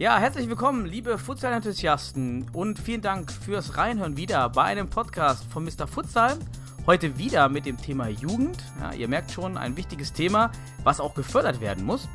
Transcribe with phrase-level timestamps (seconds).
[0.00, 5.62] Ja, herzlich willkommen, liebe Futsal-Enthusiasten und vielen Dank fürs Reinhören wieder bei einem Podcast von
[5.62, 5.86] Mr.
[5.86, 6.38] Futsal.
[6.86, 8.64] Heute wieder mit dem Thema Jugend.
[8.80, 10.52] Ja, ihr merkt schon, ein wichtiges Thema,
[10.84, 12.08] was auch gefördert werden muss.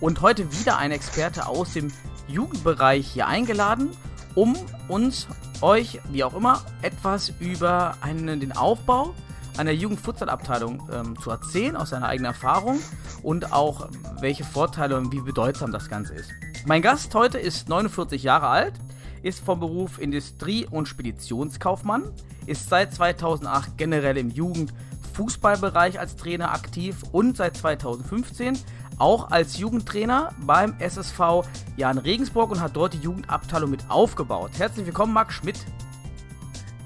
[0.00, 1.92] Und heute wieder ein Experte aus dem
[2.28, 3.90] Jugendbereich hier eingeladen,
[4.36, 4.54] um
[4.86, 5.26] uns,
[5.62, 9.16] euch, wie auch immer, etwas über einen, den Aufbau
[9.58, 12.78] einer Jugendfutsalabteilung ähm, zu erzählen, aus seiner eigenen Erfahrung
[13.24, 13.88] und auch
[14.20, 16.30] welche Vorteile und wie bedeutsam das Ganze ist.
[16.68, 18.74] Mein Gast heute ist 49 Jahre alt,
[19.22, 22.12] ist vom Beruf Industrie- und Speditionskaufmann,
[22.46, 28.58] ist seit 2008 generell im Jugendfußballbereich als Trainer aktiv und seit 2015
[28.98, 34.50] auch als Jugendtrainer beim SSV Jan Regensburg und hat dort die Jugendabteilung mit aufgebaut.
[34.58, 35.58] Herzlich willkommen, Marc Schmidt.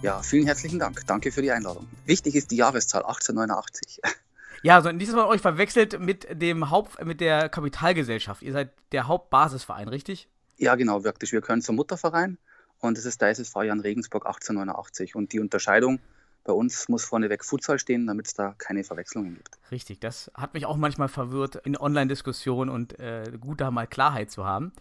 [0.03, 1.07] Ja, vielen herzlichen Dank.
[1.07, 1.87] Danke für die Einladung.
[2.05, 4.03] Wichtig ist die Jahreszahl 1889.
[4.63, 8.43] Ja, also dieses Mal euch verwechselt mit dem Haupt, mit der Kapitalgesellschaft.
[8.43, 10.29] Ihr seid der Hauptbasisverein, richtig?
[10.57, 11.33] Ja, genau, wirklich.
[11.33, 12.39] Wir gehören zum Mutterverein
[12.81, 15.15] und es ist der SSV Jan Regensburg 1889.
[15.15, 16.01] Und die Unterscheidung
[16.45, 19.59] bei uns muss vorneweg Futsal stehen, damit es da keine Verwechslungen gibt.
[19.71, 24.31] Richtig, das hat mich auch manchmal verwirrt in Online-Diskussionen und äh, gut da mal Klarheit
[24.31, 24.73] zu haben.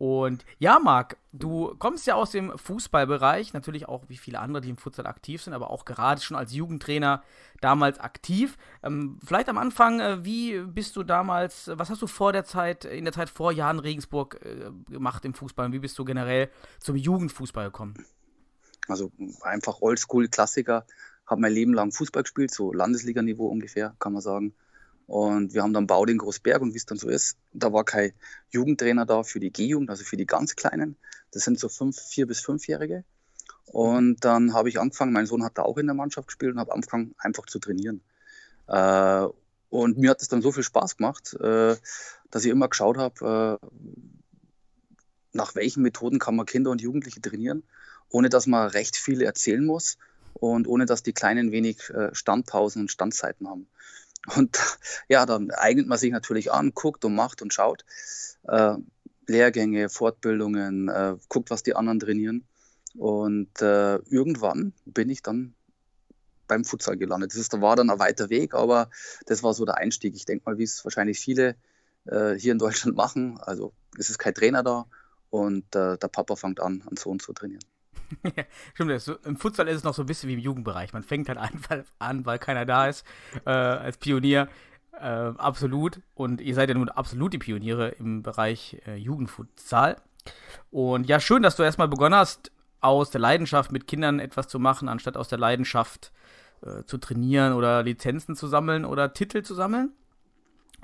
[0.00, 4.70] Und ja, Marc, du kommst ja aus dem Fußballbereich, natürlich auch wie viele andere, die
[4.70, 7.22] im Futsal aktiv sind, aber auch gerade schon als Jugendtrainer
[7.60, 8.56] damals aktiv.
[8.82, 12.86] Ähm, vielleicht am Anfang, äh, wie bist du damals, was hast du vor der Zeit,
[12.86, 16.48] in der Zeit vor Jahren Regensburg äh, gemacht im Fußball und wie bist du generell
[16.78, 18.02] zum Jugendfußball gekommen?
[18.88, 19.12] Also
[19.42, 20.86] einfach Oldschool-Klassiker.
[21.26, 24.54] Habe mein Leben lang Fußball gespielt, so Landesliganiveau ungefähr, kann man sagen.
[25.10, 28.12] Und wir haben dann Bauding Großberg und wie es dann so ist, da war kein
[28.50, 30.94] Jugendtrainer da für die G-Jugend, also für die ganz Kleinen.
[31.32, 33.02] Das sind so fünf, vier bis fünfjährige.
[33.66, 36.60] Und dann habe ich angefangen, mein Sohn hat da auch in der Mannschaft gespielt und
[36.60, 38.02] habe angefangen, einfach zu trainieren.
[38.68, 39.26] Äh,
[39.70, 41.74] und mir hat es dann so viel Spaß gemacht, äh,
[42.30, 43.66] dass ich immer geschaut habe, äh,
[45.32, 47.64] nach welchen Methoden kann man Kinder und Jugendliche trainieren,
[48.10, 49.98] ohne dass man recht viel erzählen muss
[50.34, 53.66] und ohne dass die Kleinen wenig Standpausen und Standzeiten haben.
[54.26, 54.58] Und
[55.08, 57.84] ja, dann eignet man sich natürlich an, guckt und macht und schaut.
[58.44, 58.76] Äh,
[59.26, 62.44] Lehrgänge, Fortbildungen, äh, guckt, was die anderen trainieren.
[62.94, 65.54] Und äh, irgendwann bin ich dann
[66.48, 67.32] beim Futsal gelandet.
[67.32, 68.90] Das ist, da war dann ein weiter Weg, aber
[69.26, 70.16] das war so der Einstieg.
[70.16, 71.54] Ich denke mal, wie es wahrscheinlich viele
[72.06, 73.38] äh, hier in Deutschland machen.
[73.38, 74.86] Also es ist kein Trainer da
[75.30, 77.62] und äh, der Papa fängt an, einen Sohn zu trainieren.
[78.74, 80.92] Stimmt, so, im Futsal ist es noch so ein bisschen wie im Jugendbereich.
[80.92, 83.06] Man fängt halt einfach an, weil keiner da ist,
[83.44, 84.48] äh, als Pionier.
[84.92, 86.00] Äh, absolut.
[86.14, 89.96] Und ihr seid ja nun absolut die Pioniere im Bereich äh, Jugendfutsal.
[90.70, 94.58] Und ja, schön, dass du erstmal begonnen hast, aus der Leidenschaft mit Kindern etwas zu
[94.58, 96.12] machen, anstatt aus der Leidenschaft
[96.62, 99.92] äh, zu trainieren oder Lizenzen zu sammeln oder Titel zu sammeln.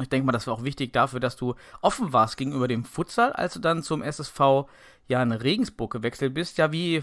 [0.00, 3.32] Ich denke mal, das war auch wichtig dafür, dass du offen warst gegenüber dem Futsal,
[3.32, 4.66] als du dann zum SSV
[5.08, 6.58] ja in Regensburg gewechselt bist.
[6.58, 7.02] Ja, wie,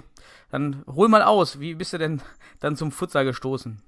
[0.52, 2.22] dann hol mal aus, wie bist du denn
[2.60, 3.82] dann zum Futsal gestoßen?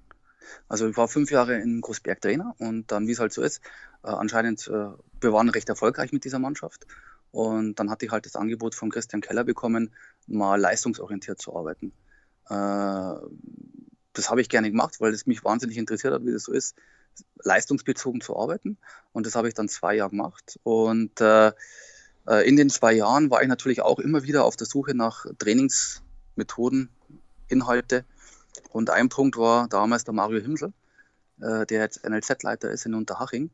[0.68, 3.62] Also ich war fünf Jahre in Großberg Trainer und dann, wie es halt so ist,
[4.04, 4.90] äh, anscheinend, äh,
[5.22, 6.86] wir waren recht erfolgreich mit dieser Mannschaft.
[7.32, 9.94] Und dann hatte ich halt das Angebot von Christian Keller bekommen,
[10.28, 11.92] mal leistungsorientiert zu arbeiten.
[12.50, 13.20] Äh,
[14.14, 16.76] das habe ich gerne gemacht, weil es mich wahnsinnig interessiert hat, wie das so ist,
[17.44, 18.78] leistungsbezogen zu arbeiten.
[19.14, 20.60] Und das habe ich dann zwei Jahre gemacht.
[20.64, 21.52] Und äh,
[22.28, 25.26] äh, in den zwei Jahren war ich natürlich auch immer wieder auf der Suche nach
[25.38, 26.90] Trainingsmethoden,
[27.48, 28.06] Inhalte.
[28.72, 30.74] Und ein Punkt war damals der Mario Himsel,
[31.42, 33.52] äh, der jetzt NLZ-Leiter ist in Unterhaching.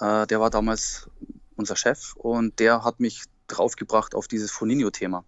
[0.00, 1.08] Äh, der war damals
[1.56, 5.24] unser Chef und der hat mich draufgebracht auf dieses Foninho-Thema.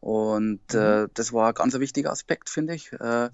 [0.00, 2.92] Und äh, das war ein ganz wichtiger Aspekt, finde ich.
[2.92, 3.30] Äh,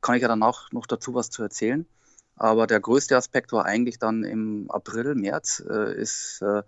[0.00, 1.86] kann ich ja danach noch dazu was zu erzählen.
[2.38, 6.62] Aber der größte Aspekt war eigentlich dann im April, März, äh, ist, äh,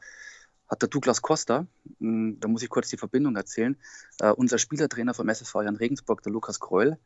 [0.69, 1.67] hat der Douglas Costa,
[1.99, 3.77] mh, da muss ich kurz die Verbindung erzählen,
[4.21, 6.99] äh, unser Spielertrainer vom SSV Jan Regensburg, der Lukas Kreul,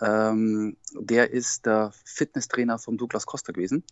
[0.00, 3.84] ähm, der ist der Fitnesstrainer vom Douglas Costa gewesen.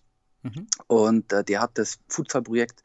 [0.42, 0.66] Mhm.
[0.86, 2.82] Und äh, der hat das Futsal-Projekt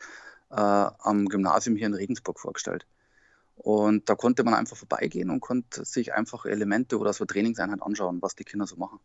[0.52, 2.86] äh, am Gymnasium hier in Regensburg vorgestellt.
[3.56, 8.22] Und da konnte man einfach vorbeigehen und konnte sich einfach Elemente oder so Trainingseinheit anschauen,
[8.22, 9.00] was die Kinder so machen.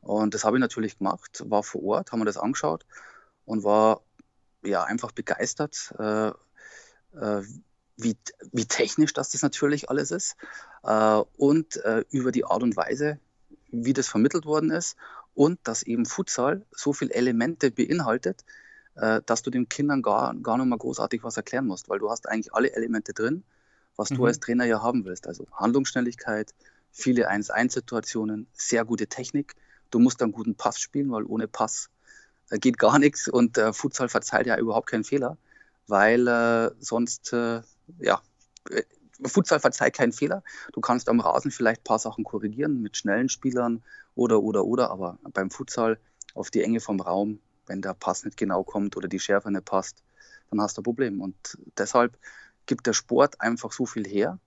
[0.00, 2.86] Und das habe ich natürlich gemacht, war vor Ort, haben wir das angeschaut
[3.44, 4.02] und war
[4.62, 7.42] ja einfach begeistert, äh, äh,
[7.96, 8.16] wie,
[8.52, 10.36] wie technisch das, das natürlich alles ist
[10.84, 13.18] äh, und äh, über die Art und Weise,
[13.70, 14.96] wie das vermittelt worden ist
[15.34, 18.44] und dass eben Futsal so viele Elemente beinhaltet,
[18.94, 22.10] äh, dass du den Kindern gar, gar nicht mal großartig was erklären musst, weil du
[22.10, 23.44] hast eigentlich alle Elemente drin,
[23.96, 24.16] was mhm.
[24.16, 25.26] du als Trainer ja haben willst.
[25.26, 26.54] Also Handlungsschnelligkeit,
[26.90, 29.54] viele 1-1-Situationen, sehr gute Technik.
[29.90, 31.90] Du musst einen guten Pass spielen, weil ohne Pass
[32.50, 35.36] äh, geht gar nichts und äh, Futsal verzeiht ja überhaupt keinen Fehler,
[35.86, 37.62] weil äh, sonst, äh,
[37.98, 38.20] ja,
[38.70, 38.82] äh,
[39.24, 40.44] Futsal verzeiht keinen Fehler.
[40.72, 43.82] Du kannst am Rasen vielleicht ein paar Sachen korrigieren mit schnellen Spielern
[44.14, 45.98] oder, oder, oder, aber beim Futsal
[46.34, 49.64] auf die Enge vom Raum, wenn der Pass nicht genau kommt oder die Schärfe nicht
[49.64, 50.02] passt,
[50.50, 51.20] dann hast du ein Problem.
[51.20, 52.16] Und deshalb
[52.66, 54.38] gibt der Sport einfach so viel her,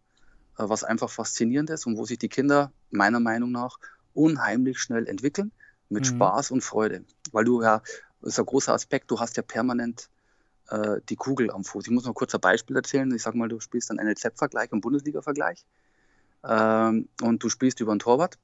[0.57, 3.77] äh, was einfach faszinierend ist und wo sich die Kinder meiner Meinung nach
[4.13, 5.51] unheimlich schnell entwickeln
[5.89, 6.15] mit mhm.
[6.15, 7.03] Spaß und Freude.
[7.31, 7.81] Weil du ja,
[8.21, 10.09] das ist ein großer Aspekt, du hast ja permanent
[10.69, 11.85] äh, die Kugel am Fuß.
[11.85, 13.13] Ich muss noch kurz ein Beispiel erzählen.
[13.13, 15.65] Ich sag mal, du spielst einen NLZ-Vergleich und Bundesliga-Vergleich
[16.43, 18.37] ähm, und du spielst über einen Torwart,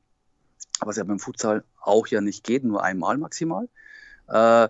[0.81, 3.67] was ja beim Futsal auch ja nicht geht, nur einmal maximal.
[4.27, 4.69] Äh,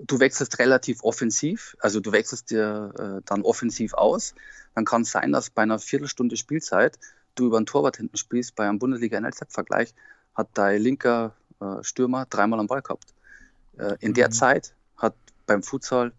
[0.00, 4.34] du wechselst relativ offensiv, also du wechselst dir äh, dann offensiv aus.
[4.74, 6.98] Dann kann es sein, dass bei einer Viertelstunde Spielzeit
[7.36, 8.56] du über einen Torwart hinten spielst.
[8.56, 9.94] Bei einem Bundesliga-NLZ-Vergleich
[10.34, 13.14] hat dein linker äh, Stürmer dreimal am Ball gehabt.
[13.78, 14.14] Äh, in mhm.
[14.14, 15.14] der Zeit hat
[15.46, 16.12] beim Futsal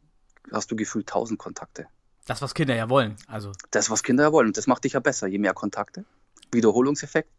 [0.51, 1.87] hast du gefühlt 1000 Kontakte.
[2.25, 3.15] Das, was Kinder ja wollen.
[3.27, 3.51] Also.
[3.71, 4.47] Das, was Kinder ja wollen.
[4.47, 5.27] Und das macht dich ja besser.
[5.27, 6.05] Je mehr Kontakte,
[6.51, 7.29] Wiederholungseffekt.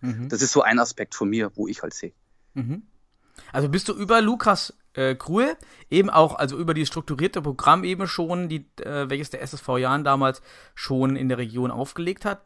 [0.00, 0.28] Mhm.
[0.28, 2.12] Das ist so ein Aspekt von mir, wo ich halt sehe.
[2.54, 2.82] Mhm.
[3.52, 5.56] Also bist du über Lukas äh, Kruhe,
[5.90, 10.04] eben auch, also über die strukturierte Programm eben schon, die, äh, welches der SSV Jahren
[10.04, 10.42] damals
[10.74, 12.42] schon in der Region aufgelegt hat,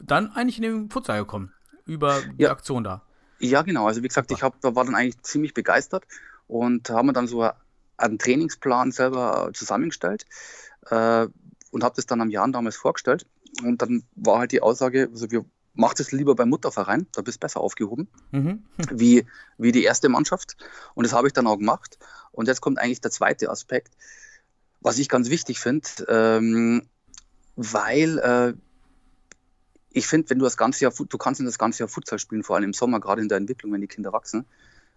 [0.00, 1.52] dann eigentlich in den Futsal gekommen.
[1.86, 3.02] Über die Aktion da.
[3.44, 3.86] Ja, genau.
[3.86, 6.04] Also wie gesagt, ich hab, war dann eigentlich ziemlich begeistert
[6.46, 7.48] und haben dann so
[7.96, 10.24] einen Trainingsplan selber zusammengestellt
[10.90, 11.26] äh,
[11.70, 13.26] und habe das dann am Jahren damals vorgestellt.
[13.62, 15.44] Und dann war halt die Aussage, also wir
[15.74, 18.64] machen es lieber beim Mutterverein, da bist du besser aufgehoben, mhm.
[18.90, 19.26] wie,
[19.58, 20.56] wie die erste Mannschaft.
[20.94, 21.98] Und das habe ich dann auch gemacht.
[22.32, 23.92] Und jetzt kommt eigentlich der zweite Aspekt,
[24.80, 26.82] was ich ganz wichtig finde, ähm,
[27.56, 28.54] weil äh,
[29.94, 32.42] ich finde, wenn du das ganze Jahr, du kannst in das ganze Jahr Futsal spielen,
[32.42, 34.44] vor allem im Sommer, gerade in der Entwicklung, wenn die Kinder wachsen.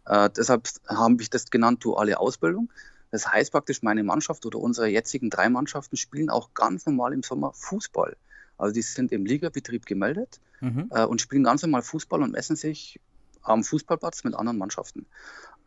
[0.06, 2.70] Äh, deshalb habe ich das genannt, duale Ausbildung.
[3.12, 7.22] Das heißt praktisch, meine Mannschaft oder unsere jetzigen drei Mannschaften spielen auch ganz normal im
[7.22, 8.18] Sommer Fußball.
[8.58, 10.90] Also die sind im Ligabetrieb gemeldet mhm.
[10.92, 13.00] äh, und spielen ganz normal Fußball und messen sich
[13.44, 15.06] am Fußballplatz mit anderen Mannschaften.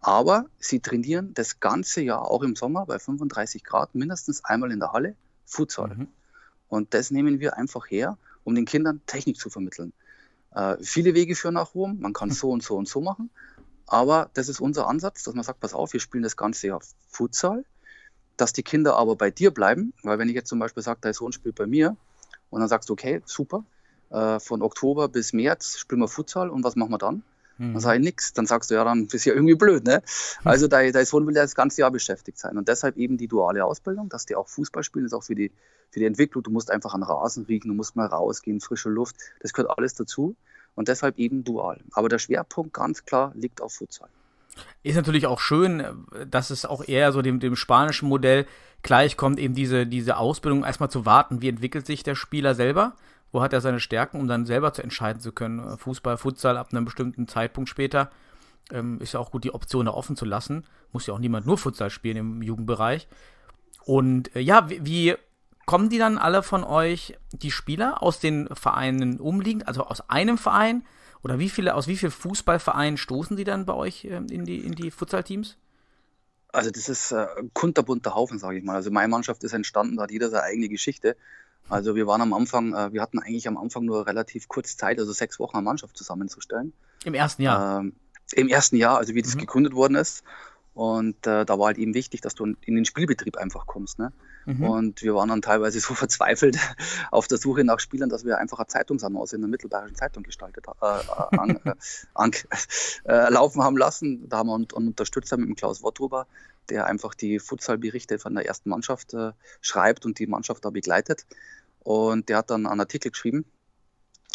[0.00, 4.80] Aber sie trainieren das ganze Jahr, auch im Sommer bei 35 Grad, mindestens einmal in
[4.80, 5.14] der Halle
[5.46, 5.94] Futsal.
[5.94, 6.08] Mhm.
[6.68, 9.92] Und das nehmen wir einfach her, um den Kindern Technik zu vermitteln.
[10.54, 13.30] Äh, viele Wege führen nach Rom, man kann so und so und so machen.
[13.86, 16.80] Aber das ist unser Ansatz, dass man sagt, pass auf, wir spielen das ganze Jahr
[17.08, 17.64] Futsal,
[18.36, 21.12] dass die Kinder aber bei dir bleiben, weil wenn ich jetzt zum Beispiel sage, dein
[21.12, 21.96] Sohn spielt bei mir
[22.50, 23.64] und dann sagst du, okay, super,
[24.10, 27.22] äh, von Oktober bis März spielen wir Futsal und was machen wir dann?
[27.60, 27.74] Mhm.
[27.74, 28.32] Dann sage ich nichts.
[28.32, 29.84] Dann sagst du, ja, dann ist ja irgendwie blöd.
[29.84, 30.02] Ne?
[30.44, 32.56] Also dein, dein Sohn will ja das ganze Jahr beschäftigt sein.
[32.56, 35.52] Und deshalb eben die duale Ausbildung, dass die auch Fußball spielen, ist auch für die,
[35.90, 36.42] für die Entwicklung.
[36.42, 39.16] Du musst einfach an Rasen riechen, du musst mal rausgehen, frische Luft.
[39.40, 40.36] Das gehört alles dazu
[40.74, 41.80] und deshalb eben dual.
[41.92, 44.08] Aber der Schwerpunkt ganz klar liegt auf Futsal.
[44.82, 45.84] Ist natürlich auch schön,
[46.28, 48.46] dass es auch eher so dem, dem spanischen Modell
[48.82, 52.94] gleichkommt, eben diese, diese Ausbildung erstmal zu warten, wie entwickelt sich der Spieler selber,
[53.32, 55.78] wo hat er seine Stärken, um dann selber zu entscheiden zu können.
[55.78, 58.10] Fußball, Futsal ab einem bestimmten Zeitpunkt später
[58.72, 60.64] ähm, ist ja auch gut, die Option da offen zu lassen.
[60.92, 63.08] Muss ja auch niemand nur Futsal spielen im Jugendbereich.
[63.84, 65.14] Und äh, ja, wie, wie
[65.66, 70.38] kommen die dann alle von euch, die Spieler, aus den Vereinen umliegend, also aus einem
[70.38, 70.84] Verein?
[71.22, 74.58] Oder wie viele, aus wie vielen Fußballvereinen stoßen sie dann bei euch äh, in die,
[74.58, 75.56] in die Futsal-Teams?
[76.52, 78.74] Also das ist äh, kunterbunter Haufen, sage ich mal.
[78.74, 81.16] Also meine Mannschaft ist entstanden, da hat jeder seine eigene Geschichte.
[81.68, 84.98] Also wir waren am Anfang, äh, wir hatten eigentlich am Anfang nur relativ kurz Zeit,
[84.98, 86.72] also sechs Wochen eine Mannschaft zusammenzustellen.
[87.04, 87.80] Im ersten Jahr?
[87.80, 87.94] Ähm,
[88.32, 89.40] Im ersten Jahr, also wie das mhm.
[89.40, 90.24] gegründet worden ist.
[90.72, 93.98] Und äh, da war halt eben wichtig, dass du in den Spielbetrieb einfach kommst.
[93.98, 94.12] Ne?
[94.46, 94.64] Mhm.
[94.64, 96.58] Und wir waren dann teilweise so verzweifelt
[97.10, 100.66] auf der Suche nach Spielern, dass wir einfach eine Zeitungsannonce in der Mittelbayerischen Zeitung gestaltet
[100.80, 100.84] äh,
[101.36, 101.74] an, äh,
[102.14, 102.30] an,
[103.04, 104.28] äh, laufen haben lassen.
[104.28, 106.26] Da haben wir einen Unterstützer mit dem Klaus Wottruber,
[106.68, 111.26] der einfach die Futsalberichte von der ersten Mannschaft äh, schreibt und die Mannschaft da begleitet.
[111.80, 113.46] Und der hat dann einen Artikel geschrieben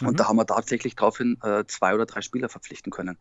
[0.01, 0.15] und mhm.
[0.17, 3.17] da haben wir tatsächlich daraufhin äh, zwei oder drei Spieler verpflichten können.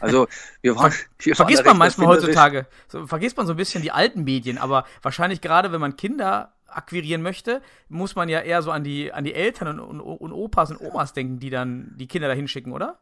[0.00, 0.28] Also
[0.60, 0.92] wir waren.
[1.18, 2.66] Wir vergisst waren man manchmal heutzutage.
[2.88, 6.52] So, vergisst man so ein bisschen die alten Medien, aber wahrscheinlich gerade, wenn man Kinder
[6.66, 10.32] akquirieren möchte, muss man ja eher so an die, an die Eltern und, und, und
[10.32, 13.00] Opas und Omas denken, die dann die Kinder da hinschicken, oder?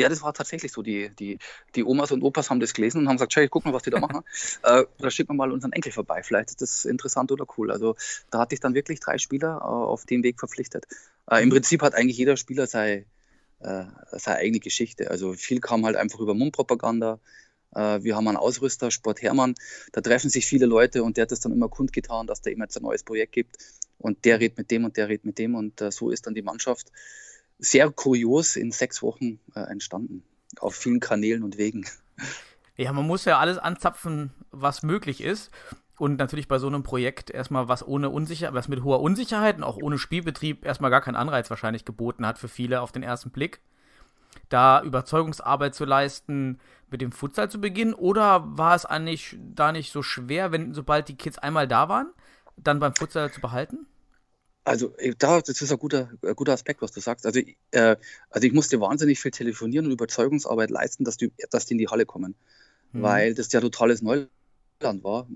[0.00, 0.82] Ja, das war tatsächlich so.
[0.82, 1.38] Die, die,
[1.74, 3.90] die Omas und Opas haben das gelesen und haben gesagt, hey, guck mal, was die
[3.90, 4.22] da machen.
[4.62, 6.22] äh, da schicken wir mal unseren Enkel vorbei.
[6.22, 7.70] Vielleicht ist das interessant oder cool.
[7.70, 7.96] Also
[8.30, 10.86] da hatte ich dann wirklich drei Spieler äh, auf dem Weg verpflichtet.
[11.30, 13.04] Äh, Im Prinzip hat eigentlich jeder Spieler sein,
[13.60, 15.10] äh, seine eigene Geschichte.
[15.10, 17.18] Also viel kam halt einfach über Mundpropaganda.
[17.74, 19.54] Äh, wir haben einen Ausrüster, Sport Hermann,
[19.92, 22.62] da treffen sich viele Leute und der hat das dann immer kundgetan, dass da eben
[22.62, 23.58] jetzt ein neues Projekt gibt
[23.98, 26.34] und der redet mit dem und der redet mit dem und äh, so ist dann
[26.34, 26.90] die Mannschaft
[27.60, 30.22] sehr kurios in sechs Wochen äh, entstanden,
[30.58, 31.86] auf vielen Kanälen und Wegen.
[32.76, 35.50] Ja, man muss ja alles anzapfen, was möglich ist.
[35.98, 39.64] Und natürlich bei so einem Projekt erstmal was ohne Unsicherheit, was mit hoher Unsicherheit und
[39.64, 43.30] auch ohne Spielbetrieb erstmal gar keinen Anreiz wahrscheinlich geboten hat für viele auf den ersten
[43.30, 43.60] Blick.
[44.48, 46.58] Da Überzeugungsarbeit zu leisten,
[46.90, 47.94] mit dem Futsal zu beginnen?
[47.94, 52.10] Oder war es eigentlich da nicht so schwer, wenn sobald die Kids einmal da waren,
[52.56, 53.86] dann beim Futsal zu behalten?
[54.64, 57.26] Also da, das ist ein guter, ein guter Aspekt, was du sagst.
[57.26, 57.40] Also,
[57.70, 57.96] äh,
[58.28, 61.88] also ich musste wahnsinnig viel telefonieren und Überzeugungsarbeit leisten, dass die, dass die in die
[61.88, 62.34] Halle kommen.
[62.92, 63.02] Mhm.
[63.02, 64.32] Weil das ja totales Neuland
[64.80, 65.26] war.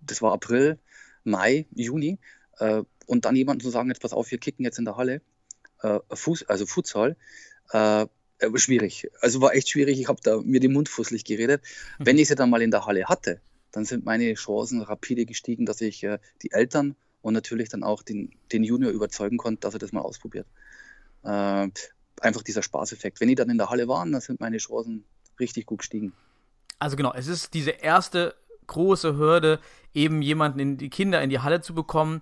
[0.00, 0.78] Das war April,
[1.24, 2.18] Mai, Juni.
[2.58, 5.20] Äh, und dann jemandem zu sagen, jetzt pass auf, wir kicken jetzt in der Halle,
[5.82, 7.16] äh, Fuß, also Futsal,
[7.72, 8.06] äh,
[8.38, 9.10] äh, schwierig.
[9.20, 10.00] Also war echt schwierig.
[10.00, 11.62] Ich habe da mir den Mund fusselig geredet.
[11.98, 12.06] Mhm.
[12.06, 13.40] Wenn ich sie dann mal in der Halle hatte,
[13.72, 18.02] dann sind meine Chancen rapide gestiegen, dass ich äh, die Eltern und natürlich dann auch
[18.02, 20.46] den, den Junior überzeugen konnte, dass er das mal ausprobiert.
[21.24, 21.68] Äh,
[22.20, 23.20] einfach dieser Spaßeffekt.
[23.20, 25.04] Wenn die dann in der Halle waren, dann sind meine Chancen
[25.38, 26.12] richtig gut gestiegen.
[26.78, 28.34] Also genau, es ist diese erste
[28.66, 29.60] große Hürde,
[29.94, 32.20] eben jemanden in die Kinder in die Halle zu bekommen,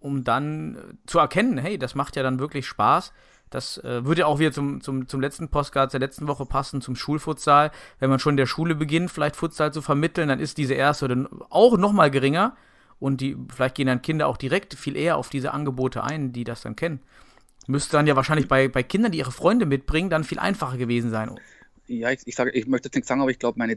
[0.00, 3.12] um dann zu erkennen, hey, das macht ja dann wirklich Spaß.
[3.50, 6.96] Das äh, würde auch wieder zum, zum, zum letzten Postcard der letzten Woche passen, zum
[6.96, 7.70] Schulfutsal.
[7.98, 11.06] Wenn man schon in der Schule beginnt, vielleicht Futsal zu vermitteln, dann ist diese erste
[11.06, 12.56] Hürde auch nochmal geringer.
[13.02, 16.44] Und die, vielleicht gehen dann Kinder auch direkt viel eher auf diese Angebote ein, die
[16.44, 17.00] das dann kennen.
[17.66, 21.10] Müsste dann ja wahrscheinlich bei, bei Kindern, die ihre Freunde mitbringen, dann viel einfacher gewesen
[21.10, 21.34] sein.
[21.88, 23.76] Ja, ich, ich, sage, ich möchte jetzt nicht sagen, aber ich glaube, meine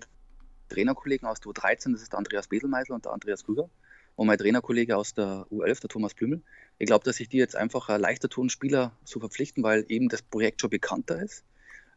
[0.70, 3.68] Trainerkollegen aus der U13, das ist der Andreas Beselmeisel und der Andreas Krüger,
[4.16, 6.44] und mein Trainerkollege aus der U11, der Thomas Blümel.
[6.78, 10.22] Ich glaube, dass sich die jetzt einfach leichter tun, Spieler zu verpflichten, weil eben das
[10.22, 11.44] Projekt schon bekannter ist.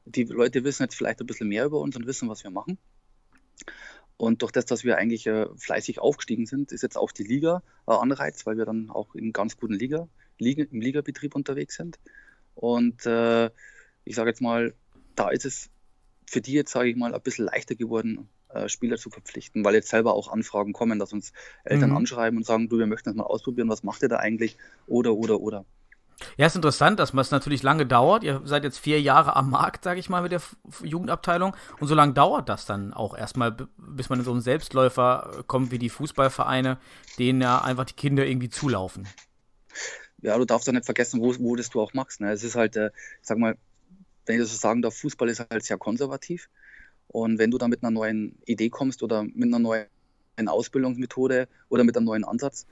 [0.07, 2.79] Die Leute wissen jetzt vielleicht ein bisschen mehr über uns und wissen, was wir machen.
[4.19, 7.63] Und durch das, dass wir eigentlich äh, fleißig aufgestiegen sind, ist jetzt auch die Liga
[7.87, 10.09] ein Anreiz, weil wir dann auch in ganz guten Liga,
[10.39, 11.99] Liga im Ligabetrieb unterwegs sind.
[12.57, 13.47] Und äh,
[14.05, 14.75] ich sage jetzt mal,
[15.15, 15.71] da ist es
[16.27, 19.75] für die jetzt, sage ich mal, ein bisschen leichter geworden, äh, Spieler zu verpflichten, weil
[19.75, 21.33] jetzt selber auch Anfragen kommen, dass uns
[21.65, 21.99] Eltern mhm.
[21.99, 24.57] anschreiben und sagen, du, wir möchten das mal ausprobieren, was macht ihr da eigentlich?
[24.89, 25.65] Oder, oder, oder.
[26.37, 28.25] Ja, ist interessant, dass es natürlich lange dauert.
[28.25, 30.43] Ihr seid jetzt vier Jahre am Markt, sage ich mal, mit der
[30.83, 31.55] Jugendabteilung.
[31.79, 35.43] Und so lange dauert das dann auch erstmal, bis man in so einen Selbstläufer äh,
[35.47, 36.79] kommt wie die Fußballvereine,
[37.19, 39.07] denen ja einfach die Kinder irgendwie zulaufen.
[40.21, 42.21] Ja, du darfst ja nicht vergessen, wo, wo das du auch machst.
[42.21, 42.33] Ne?
[42.33, 42.91] Es ist halt, äh,
[43.23, 43.57] sag mal,
[44.27, 46.49] wenn ich das so sagen darf, Fußball ist halt sehr konservativ.
[47.07, 49.87] Und wenn du da mit einer neuen Idee kommst oder mit einer neuen
[50.47, 52.67] Ausbildungsmethode oder mit einem neuen Ansatz,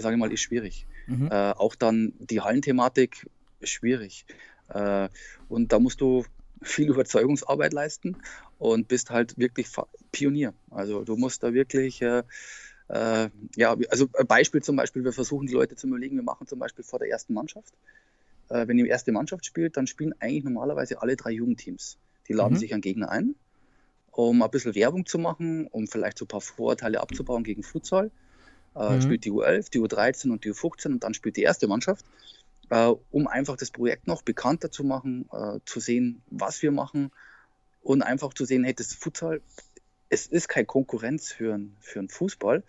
[0.00, 0.86] sage ich mal, ist schwierig.
[1.06, 1.28] Mhm.
[1.30, 3.28] Äh, auch dann die Hallenthematik
[3.62, 4.26] schwierig.
[4.68, 5.08] Äh,
[5.48, 6.24] und da musst du
[6.62, 8.16] viel Überzeugungsarbeit leisten
[8.58, 9.68] und bist halt wirklich
[10.12, 10.54] Pionier.
[10.70, 12.22] Also du musst da wirklich, äh,
[12.88, 16.46] äh, ja, also ein Beispiel zum Beispiel, wir versuchen die Leute zu überlegen, wir machen
[16.46, 17.74] zum Beispiel vor der ersten Mannschaft.
[18.48, 21.98] Äh, wenn die erste Mannschaft spielt, dann spielen eigentlich normalerweise alle drei Jugendteams.
[22.28, 22.58] Die laden mhm.
[22.58, 23.34] sich einen Gegner ein
[24.16, 28.10] um ein bisschen Werbung zu machen, um vielleicht so ein paar Vorurteile abzubauen gegen Futsal.
[28.76, 29.02] Äh, mhm.
[29.02, 32.04] Spielt die U11, die U13 und die U15 und dann spielt die erste Mannschaft,
[32.70, 37.10] äh, um einfach das Projekt noch bekannter zu machen, äh, zu sehen, was wir machen
[37.82, 39.40] und einfach zu sehen, hey, das Futsal,
[40.08, 42.62] es ist keine Konkurrenz für, ein, für einen Fußball,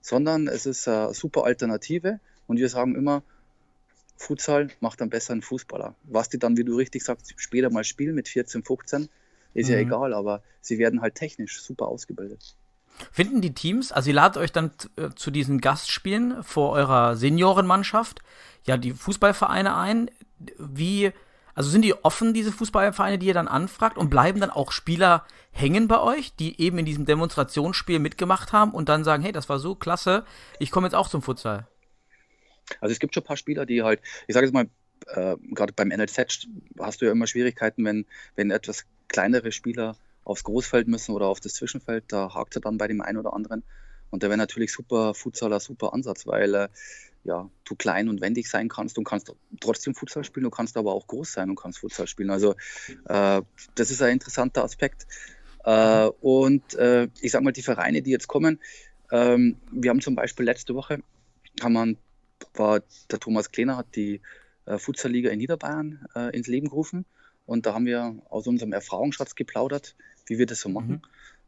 [0.00, 3.22] sondern es ist eine super Alternative und wir sagen immer,
[4.16, 5.94] Futsal macht einen besseren Fußballer.
[6.04, 9.08] Was die dann, wie du richtig sagst, später mal spielen mit 14, 15,
[9.54, 9.72] ist mhm.
[9.72, 12.54] ja egal, aber sie werden halt technisch super ausgebildet.
[13.10, 18.20] Finden die Teams, also ihr ladet euch dann äh, zu diesen Gastspielen vor eurer Seniorenmannschaft,
[18.64, 20.10] ja, die Fußballvereine ein.
[20.58, 21.12] Wie,
[21.54, 25.24] also sind die offen, diese Fußballvereine, die ihr dann anfragt und bleiben dann auch Spieler
[25.50, 29.48] hängen bei euch, die eben in diesem Demonstrationsspiel mitgemacht haben und dann sagen, hey, das
[29.48, 30.24] war so klasse,
[30.58, 31.68] ich komme jetzt auch zum Futsal?
[32.80, 34.68] Also es gibt schon ein paar Spieler, die halt, ich sage jetzt mal,
[35.08, 36.48] äh, gerade beim NLZ
[36.80, 41.40] hast du ja immer Schwierigkeiten, wenn, wenn etwas kleinere Spieler aufs Großfeld müssen oder auf
[41.40, 43.62] das Zwischenfeld, da hakt er dann bei dem einen oder anderen.
[44.10, 46.68] Und der wäre natürlich super Futsaler, super Ansatz, weil äh,
[47.24, 50.92] ja, du klein und wendig sein kannst und kannst trotzdem Futsal spielen, du kannst aber
[50.92, 52.30] auch groß sein und kannst Futsal spielen.
[52.30, 52.54] Also
[53.08, 53.42] äh,
[53.74, 55.06] das ist ein interessanter Aspekt.
[55.64, 58.60] Äh, und äh, ich sag mal, die Vereine, die jetzt kommen,
[59.10, 61.00] ähm, wir haben zum Beispiel letzte Woche,
[61.62, 61.96] haben wir,
[62.54, 64.20] war der Thomas Kleiner hat die
[64.66, 67.06] äh, Futsalliga in Niederbayern äh, ins Leben gerufen.
[67.46, 70.88] Und da haben wir aus unserem Erfahrungsschatz geplaudert, wie wir das so machen.
[70.88, 71.02] Mhm.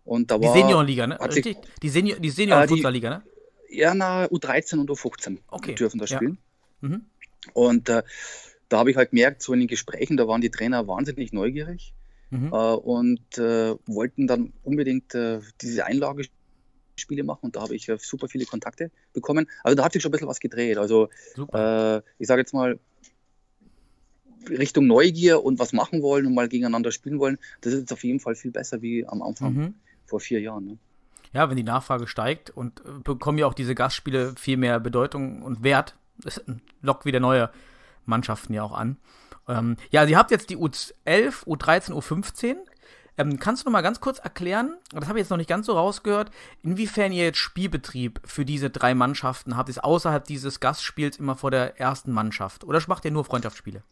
[0.04, 1.20] Und da war, die Seniorenliga, ne?
[1.20, 1.58] Richtig?
[1.82, 3.22] Die, Senior, die Senioren-Futsal-Liga, ne?
[3.68, 5.74] Ja, na, U13 und U15 okay.
[5.74, 6.38] dürfen da spielen.
[6.80, 6.88] Ja.
[6.88, 7.06] Mhm.
[7.52, 8.02] Und äh,
[8.68, 11.94] da habe ich halt gemerkt, so in den Gesprächen, da waren die Trainer wahnsinnig neugierig
[12.30, 12.52] mhm.
[12.52, 18.28] äh, und äh, wollten dann unbedingt äh, diese Einlagespiele machen und da habe ich super
[18.28, 19.48] viele Kontakte bekommen.
[19.62, 20.78] Also da hat sich schon ein bisschen was gedreht.
[20.78, 21.08] Also
[21.52, 22.78] äh, ich sage jetzt mal,
[24.48, 28.04] Richtung Neugier und was machen wollen und mal gegeneinander spielen wollen, das ist jetzt auf
[28.04, 29.74] jeden Fall viel besser wie am Anfang mhm.
[30.04, 30.64] vor vier Jahren.
[30.64, 30.78] Ne?
[31.32, 35.42] Ja, wenn die Nachfrage steigt und äh, bekommen ja auch diese Gastspiele viel mehr Bedeutung
[35.42, 35.96] und Wert.
[36.18, 36.42] Das
[36.80, 37.50] lockt wieder neue
[38.06, 38.96] Mannschaften ja auch an.
[39.48, 42.56] Ähm, ja, ihr habt jetzt die U11, U13, U15.
[43.18, 45.66] Ähm, kannst du noch mal ganz kurz erklären, das habe ich jetzt noch nicht ganz
[45.66, 46.30] so rausgehört,
[46.62, 51.50] inwiefern ihr jetzt Spielbetrieb für diese drei Mannschaften habt, ist außerhalb dieses Gastspiels immer vor
[51.50, 52.64] der ersten Mannschaft?
[52.64, 53.82] Oder macht ihr nur Freundschaftsspiele?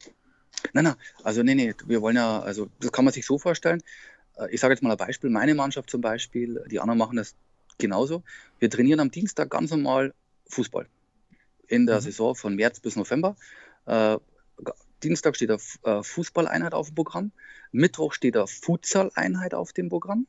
[0.73, 3.82] Nein, nein, also nee, nee, wir wollen ja, also das kann man sich so vorstellen.
[4.37, 7.34] Äh, ich sage jetzt mal ein Beispiel, meine Mannschaft zum Beispiel, die anderen machen das
[7.78, 8.23] genauso.
[8.58, 10.14] Wir trainieren am Dienstag ganz normal
[10.49, 10.87] Fußball
[11.68, 12.02] in der mhm.
[12.02, 13.37] Saison von März bis November.
[13.87, 14.18] Äh,
[15.02, 17.32] Dienstag steht da äh, Fußballeinheit auf dem Programm.
[17.73, 20.26] Mittwoch steht da Futsal-Einheit auf dem Programm.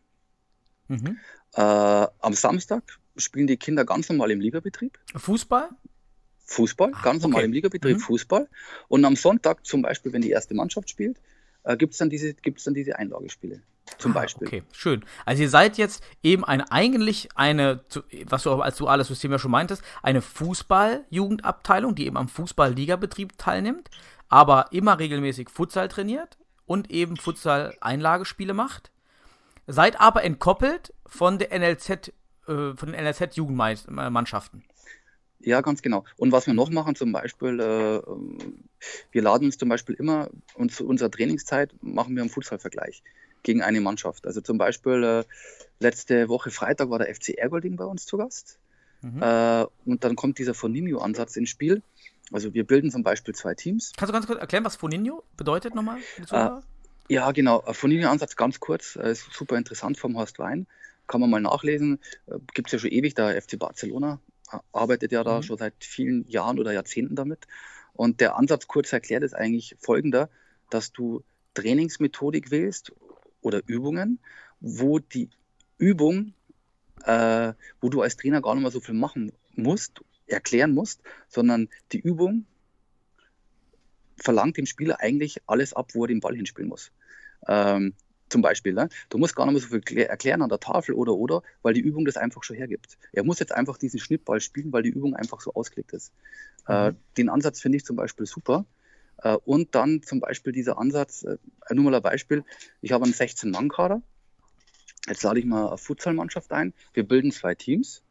[0.88, 1.18] Mhm.
[1.54, 2.84] Äh, am Samstag
[3.18, 5.00] spielen die Kinder ganz normal im Ligabetrieb.
[5.16, 5.70] Fußball?
[6.46, 7.46] Fußball, ah, ganz normal okay.
[7.46, 8.02] im Ligabetrieb, mhm.
[8.02, 8.48] Fußball.
[8.88, 11.20] Und am Sonntag, zum Beispiel, wenn die erste Mannschaft spielt,
[11.64, 13.62] äh, gibt es dann, diese, dann diese Einlagespiele.
[13.98, 14.48] Zum ah, Beispiel.
[14.48, 15.04] Okay, schön.
[15.26, 17.82] Also ihr seid jetzt eben eine, eigentlich eine,
[18.26, 23.90] was du als duales System ja schon meintest, eine Fußball-Jugendabteilung, die eben am Fußball-Ligabetrieb teilnimmt,
[24.28, 28.92] aber immer regelmäßig Futsal trainiert und eben Futsal-Einlagespiele macht.
[29.68, 32.12] Seid aber entkoppelt von der NLZ, äh,
[32.48, 34.64] von den NLZ-Jugendmannschaften.
[35.46, 36.04] Ja, ganz genau.
[36.18, 38.02] Und was wir noch machen, zum Beispiel, äh,
[39.12, 43.04] wir laden uns zum Beispiel immer, und zu unserer Trainingszeit machen wir einen Futsalvergleich
[43.44, 44.26] gegen eine Mannschaft.
[44.26, 45.24] Also zum Beispiel äh,
[45.80, 48.58] letzte Woche Freitag war der FC Ergolding bei uns zu Gast.
[49.04, 49.22] Mhm.
[49.22, 51.84] Äh, und dann kommt dieser Foninho-Ansatz ins Spiel.
[52.32, 53.94] Also wir bilden zum Beispiel zwei Teams.
[53.96, 56.00] Kannst du ganz kurz erklären, was Foninho bedeutet nochmal?
[56.32, 56.50] Äh,
[57.08, 57.62] ja, genau.
[57.72, 58.96] Foninho-Ansatz ganz kurz.
[58.96, 60.66] Äh, ist super interessant vom Horst Wein.
[61.06, 62.00] Kann man mal nachlesen.
[62.26, 63.14] Äh, Gibt es ja schon ewig.
[63.14, 64.20] Der FC Barcelona
[64.72, 65.44] arbeitet ja da mhm.
[65.44, 67.48] schon seit vielen Jahren oder Jahrzehnten damit.
[67.94, 70.30] Und der Ansatz kurz erklärt ist eigentlich folgender,
[70.70, 72.92] dass du Trainingsmethodik wählst
[73.42, 74.20] oder Übungen,
[74.60, 75.30] wo die
[75.78, 76.34] Übung,
[77.06, 81.70] äh, wo du als Trainer gar nicht mehr so viel machen musst, erklären musst, sondern
[81.92, 82.46] die Übung
[84.18, 86.92] verlangt dem Spieler eigentlich alles ab, wo er den Ball hinspielen muss.
[87.48, 87.94] Ähm,
[88.30, 88.90] zum Beispiel, ne?
[89.10, 91.82] du musst gar nicht mehr so viel erklären an der Tafel oder oder, weil die
[91.82, 92.98] Übung das einfach schon hergibt.
[93.12, 96.12] Er muss jetzt einfach diesen Schnittball spielen, weil die Übung einfach so ausgelegt ist.
[96.68, 96.96] Äh, mhm.
[96.96, 98.66] Äh, den Ansatz finde ich zum Beispiel super.
[99.18, 101.38] Äh, und dann zum Beispiel dieser Ansatz, äh,
[101.74, 102.44] nur mal ein Beispiel,
[102.82, 104.02] ich habe einen 16-Mann-Kader.
[105.08, 106.74] Jetzt lade ich mal eine Futsalmannschaft ein.
[106.94, 108.02] Wir bilden zwei Teams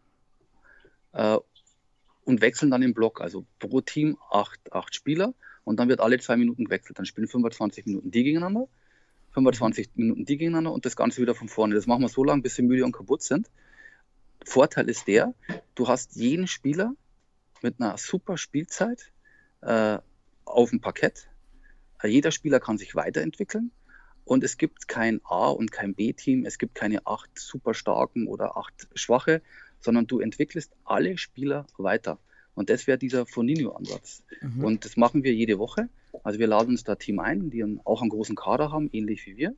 [1.12, 1.38] äh,
[2.24, 3.20] und wechseln dann im Block.
[3.20, 6.98] Also pro Team acht, acht Spieler und dann wird alle zwei Minuten gewechselt.
[6.98, 8.68] Dann spielen 25 Minuten die gegeneinander,
[9.35, 11.75] 25 Minuten die gegeneinander und das Ganze wieder von vorne.
[11.75, 13.51] Das machen wir so lange, bis sie müde und kaputt sind.
[14.44, 15.35] Vorteil ist der,
[15.75, 16.94] du hast jeden Spieler
[17.62, 19.12] mit einer super Spielzeit
[19.62, 19.99] äh,
[20.44, 21.29] auf dem Parkett.
[22.03, 23.73] Äh, jeder Spieler kann sich weiterentwickeln
[24.25, 28.57] und es gibt kein A- und kein B-Team, es gibt keine acht super starken oder
[28.57, 29.42] acht schwache,
[29.81, 32.18] sondern du entwickelst alle Spieler weiter.
[32.55, 34.23] Und das wäre dieser Foninho-Ansatz.
[34.40, 34.64] Mhm.
[34.64, 35.88] Und das machen wir jede Woche.
[36.22, 39.37] Also wir laden uns da Team ein, die auch einen großen Kader haben, ähnlich wie
[39.37, 39.57] wir,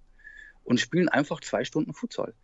[0.64, 2.34] und spielen einfach zwei Stunden Futsal.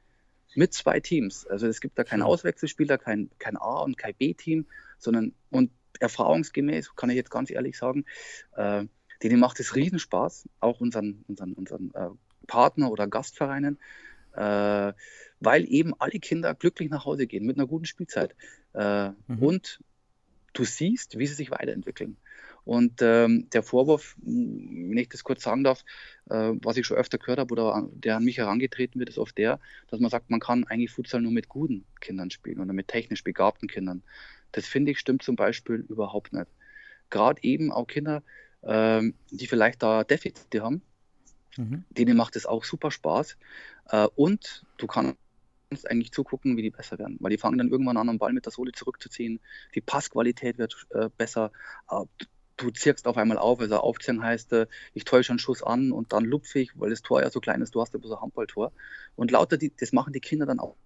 [0.55, 1.47] Mit zwei Teams.
[1.47, 4.67] Also es gibt da keinen Auswechselspieler, kein, kein A- und kein B-Team,
[4.99, 8.05] sondern und erfahrungsgemäß, kann ich jetzt ganz ehrlich sagen,
[8.57, 8.85] äh,
[9.23, 12.11] denen macht es Riesenspaß, auch unseren, unseren, unseren äh,
[12.47, 13.79] Partner oder Gastvereinen,
[14.35, 14.93] äh,
[15.41, 18.35] weil eben alle Kinder glücklich nach Hause gehen mit einer guten Spielzeit.
[18.75, 19.39] Äh, mhm.
[19.39, 19.81] Und
[20.53, 22.17] du siehst, wie sie sich weiterentwickeln.
[22.65, 25.85] Und ähm, der Vorwurf, wenn ich das kurz sagen darf,
[26.31, 29.37] äh, was ich schon öfter gehört habe oder der an mich herangetreten wird, ist oft
[29.37, 32.89] der, dass man sagt, man kann eigentlich Futsal nur mit guten Kindern spielen oder mit
[32.89, 34.03] technisch begabten Kindern.
[34.53, 36.47] Das finde ich stimmt zum Beispiel überhaupt nicht.
[37.11, 38.23] Gerade eben auch Kinder,
[38.63, 40.83] ähm, die vielleicht da Defizite haben,
[41.57, 41.85] mhm.
[41.91, 43.37] denen macht es auch super Spaß.
[43.91, 45.17] Äh, und du kannst
[45.87, 48.45] eigentlich zugucken, wie die besser werden, weil die fangen dann irgendwann an, am Ball mit
[48.45, 49.41] der Sohle zurückzuziehen.
[49.75, 51.51] Die Passqualität wird äh, besser.
[51.91, 52.05] Äh,
[52.57, 56.13] du zirkst auf einmal auf, also aufziehen heißt, äh, ich täusche einen Schuss an und
[56.13, 58.21] dann lupfe ich, weil das Tor ja so klein ist, du hast ja bloß ein
[58.21, 58.73] Handballtor.
[59.17, 60.77] Und lauter, die, das machen die Kinder dann auch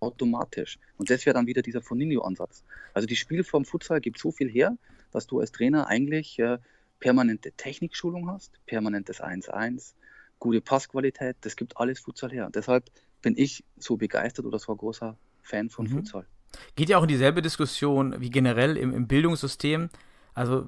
[0.00, 0.78] automatisch.
[0.98, 2.64] Und das wäre dann wieder dieser Foninho-Ansatz.
[2.94, 4.76] Also die Spielform Futsal gibt so viel her,
[5.10, 6.58] dass du als Trainer eigentlich äh,
[7.00, 9.94] permanente Technikschulung hast, permanentes 1-1,
[10.38, 12.46] gute Passqualität, das gibt alles Futsal her.
[12.46, 12.90] Und deshalb
[13.22, 15.90] bin ich so begeistert oder so ein großer Fan von mhm.
[15.90, 16.26] Futsal.
[16.74, 19.90] Geht ja auch in dieselbe Diskussion wie generell im, im Bildungssystem.
[20.36, 20.64] Also äh,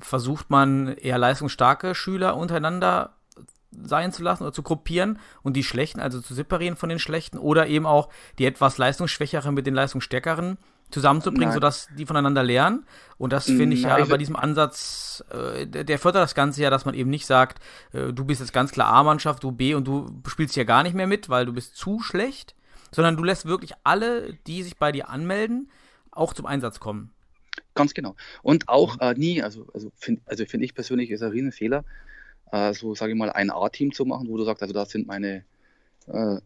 [0.00, 3.14] versucht man eher leistungsstarke Schüler untereinander
[3.70, 7.38] sein zu lassen oder zu gruppieren und die schlechten, also zu separieren von den schlechten
[7.38, 10.58] oder eben auch die etwas leistungsschwächeren mit den leistungsstärkeren
[10.90, 11.54] zusammenzubringen, Nein.
[11.54, 12.84] sodass die voneinander lernen.
[13.16, 16.62] Und das finde ich Nein, ja bei diesem Ansatz, äh, der, der, fördert das Ganze
[16.62, 19.74] ja, dass man eben nicht sagt, äh, du bist jetzt ganz klar A-Mannschaft, du B
[19.74, 22.56] und du spielst ja gar nicht mehr mit, weil du bist zu schlecht,
[22.90, 25.70] sondern du lässt wirklich alle, die sich bei dir anmelden,
[26.10, 27.12] auch zum Einsatz kommen.
[27.74, 28.16] Ganz genau.
[28.42, 29.02] Und auch mhm.
[29.02, 31.84] äh, nie, also, also finde also find ich persönlich, ist ein Riesenfehler,
[32.52, 35.06] äh, so sage ich mal, ein A-Team zu machen, wo du sagst, also das sind
[35.06, 35.44] meine,
[36.06, 36.36] äh,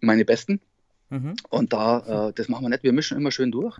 [0.00, 0.60] meine Besten.
[1.10, 1.36] Mhm.
[1.50, 3.78] Und da, äh, das machen wir nicht, wir mischen immer schön durch.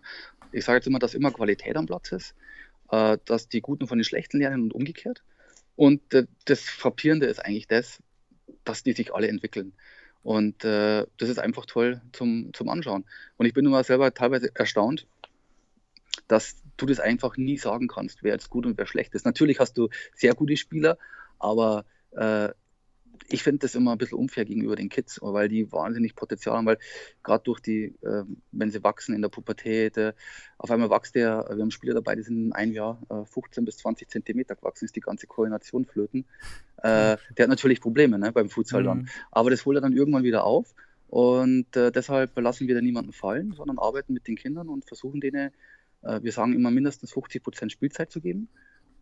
[0.53, 2.35] Ich sage jetzt immer, dass immer Qualität am Platz ist,
[2.91, 5.23] äh, dass die Guten von den Schlechten lernen und umgekehrt.
[5.75, 8.01] Und äh, das Frappierende ist eigentlich das,
[8.65, 9.73] dass die sich alle entwickeln.
[10.23, 13.05] Und äh, das ist einfach toll zum, zum Anschauen.
[13.37, 15.07] Und ich bin immer selber teilweise erstaunt,
[16.27, 19.25] dass du das einfach nie sagen kannst, wer jetzt gut und wer schlecht ist.
[19.25, 20.99] Natürlich hast du sehr gute Spieler,
[21.39, 22.51] aber äh,
[23.29, 26.67] ich finde das immer ein bisschen unfair gegenüber den Kids, weil die wahnsinnig Potenzial haben,
[26.67, 26.79] weil
[27.23, 30.13] gerade durch die, äh, wenn sie wachsen in der Pubertät, äh,
[30.59, 33.65] auf einmal wächst der, wir haben Spieler dabei, die sind in einem Jahr äh, 15
[33.65, 36.25] bis 20 Zentimeter gewachsen, ist die ganze Koordination flöten.
[36.79, 38.87] Äh, der hat natürlich Probleme ne, beim Futsal mhm.
[38.87, 40.75] dann, aber das holt er dann irgendwann wieder auf
[41.09, 45.21] und äh, deshalb lassen wir da niemanden fallen, sondern arbeiten mit den Kindern und versuchen
[45.21, 45.51] denen,
[46.23, 48.49] wir sagen immer mindestens 50 Prozent Spielzeit zu geben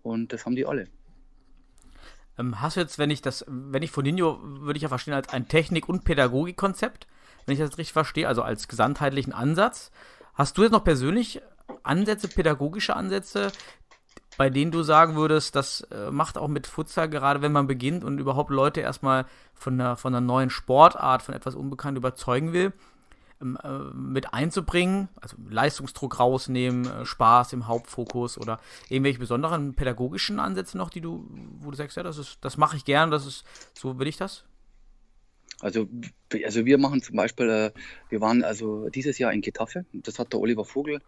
[0.02, 0.88] und das haben die alle.
[2.38, 5.14] Ähm, hast du jetzt, wenn ich das, wenn ich von Nino würde ich ja verstehen
[5.14, 7.06] als ein Technik- und Pädagogikkonzept,
[7.46, 9.90] wenn ich das richtig verstehe, also als gesamtheitlichen Ansatz.
[10.34, 11.42] Hast du jetzt noch persönlich
[11.82, 13.52] Ansätze, pädagogische Ansätze,
[14.36, 18.02] bei denen du sagen würdest, das äh, macht auch mit Futsal gerade, wenn man beginnt
[18.02, 22.66] und überhaupt Leute erstmal von einer, von einer neuen Sportart, von etwas Unbekannt überzeugen will,
[22.66, 22.72] äh,
[23.40, 30.90] mit einzubringen, also Leistungsdruck rausnehmen, äh, Spaß im Hauptfokus oder irgendwelche besonderen pädagogischen Ansätze noch,
[30.90, 31.28] die du,
[31.60, 33.44] wo du sagst, ja, das ist, das mache ich gern, das ist,
[33.74, 34.44] so will ich das?
[35.60, 35.88] Also,
[36.44, 37.70] also wir machen zum Beispiel, äh,
[38.08, 41.00] wir waren also dieses Jahr in Getafe, das hat der Oliver Vogel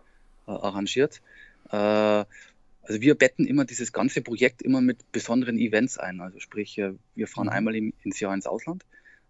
[0.47, 1.23] äh, arrangiert.
[1.71, 6.21] Äh, also wir betten immer dieses ganze Projekt immer mit besonderen Events ein.
[6.21, 7.53] Also sprich, wir fahren mhm.
[7.53, 8.85] einmal ins Jahr ins Ausland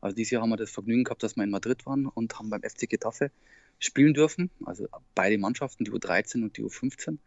[0.07, 2.49] also dieses Jahr haben wir das Vergnügen gehabt, dass wir in Madrid waren und haben
[2.49, 3.31] beim FC Getafe
[3.79, 4.51] spielen dürfen.
[4.65, 7.19] Also beide Mannschaften, die U13 und die U15.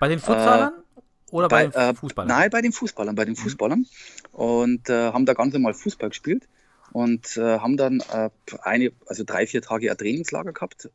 [0.00, 0.72] Bei den Futsalern?
[0.96, 2.28] Äh, oder bei, bei, den äh, Fußballern?
[2.28, 3.38] Nein, bei den Fußballern, bei den mhm.
[3.38, 3.86] Fußballern.
[4.32, 6.48] Und äh, haben da ganz normal Fußball gespielt
[6.92, 8.30] und äh, haben dann äh,
[8.62, 10.90] eine, also drei, vier Tage ein Trainingslager gehabt.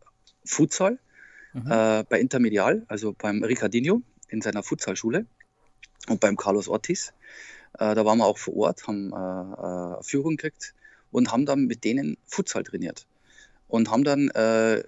[0.45, 0.99] Futsal
[1.53, 1.71] mhm.
[1.71, 5.25] Äh, bei Intermedial, also beim Ricardinho in seiner Futsalschule
[6.07, 7.13] und beim Carlos Ortiz.
[7.73, 9.11] da waren wir auch vor Ort, haben
[10.03, 10.73] Führung gekriegt
[11.11, 13.05] und haben dann mit denen Futsal trainiert
[13.67, 14.83] und haben dann äh,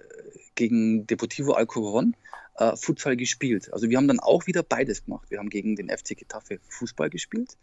[0.54, 2.14] gegen Deportivo Alcoron
[2.56, 3.72] äh, Futsal gespielt.
[3.72, 5.30] Also wir haben dann auch wieder beides gemacht.
[5.30, 7.56] Wir haben gegen den FC Getafe Fußball gespielt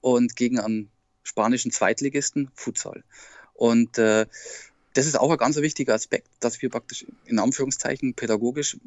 [0.00, 0.90] und gegen einen
[1.22, 3.02] spanischen Zweitligisten Futsal.
[3.54, 4.26] Und äh,
[4.94, 8.78] das ist auch ein ganz wichtiger Aspekt, dass wir praktisch in Anführungszeichen pädagogisch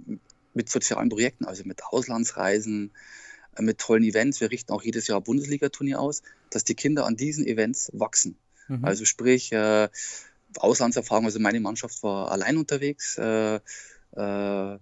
[0.53, 2.91] mit sozialen Projekten, also mit Auslandsreisen,
[3.55, 7.15] äh, mit tollen Events, wir richten auch jedes Jahr Bundesliga-Turnier aus, dass die Kinder an
[7.15, 8.37] diesen Events wachsen.
[8.69, 8.86] Mhm.
[8.86, 9.89] Also sprich, äh,
[10.58, 14.79] Auslandserfahrung, also meine Mannschaft war allein unterwegs, äh, äh,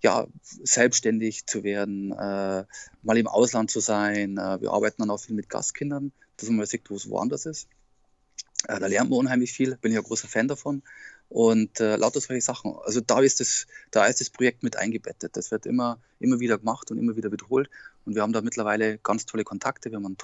[0.00, 2.64] ja, selbstständig zu werden, äh,
[3.02, 4.38] mal im Ausland zu sein.
[4.38, 7.46] Äh, wir arbeiten dann auch viel mit Gastkindern, dass man mal sieht, wo es woanders
[7.46, 7.68] ist.
[8.66, 10.82] Äh, da lernt man unheimlich viel, bin ich ein großer Fan davon.
[11.30, 12.74] Und äh, lauter solche Sachen.
[12.84, 15.36] Also da ist, das, da ist das Projekt mit eingebettet.
[15.36, 17.68] Das wird immer, immer wieder gemacht und immer wieder wiederholt.
[18.06, 19.90] Und wir haben da mittlerweile ganz tolle Kontakte.
[19.90, 20.16] Wir haben einen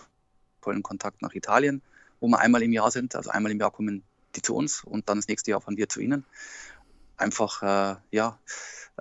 [0.62, 1.82] tollen Kontakt nach Italien
[2.24, 3.14] wo wir einmal im Jahr sind.
[3.14, 4.02] Also einmal im Jahr kommen
[4.34, 6.24] die zu uns und dann das nächste Jahr fahren wir zu ihnen.
[7.18, 8.38] Einfach, äh, ja,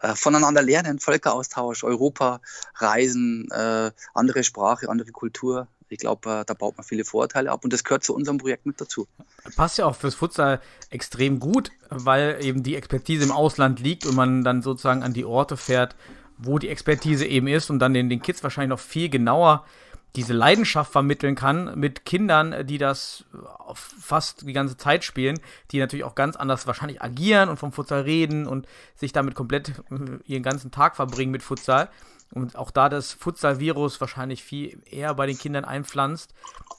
[0.02, 2.42] äh, voneinander lernen, Völkeraustausch, Europa,
[2.76, 5.68] Reisen, äh, andere Sprache, andere Kultur.
[5.88, 8.66] Ich glaube, äh, da baut man viele Vorurteile ab und das gehört zu unserem Projekt
[8.66, 9.08] mit dazu.
[9.56, 10.60] Passt ja auch fürs Futsal
[10.90, 15.24] extrem gut, weil eben die Expertise im Ausland liegt und man dann sozusagen an die
[15.24, 15.96] Orte fährt,
[16.38, 19.66] wo die Expertise eben ist und dann den, den Kids wahrscheinlich noch viel genauer
[20.16, 23.26] diese Leidenschaft vermitteln kann mit Kindern, die das
[23.74, 25.40] fast die ganze Zeit spielen,
[25.72, 29.70] die natürlich auch ganz anders wahrscheinlich agieren und vom Futsal reden und sich damit komplett
[29.70, 31.90] äh, ihren ganzen Tag verbringen mit Futsal.
[32.32, 36.34] Und auch da das Futsal-Virus wahrscheinlich viel eher bei den Kindern einpflanzt,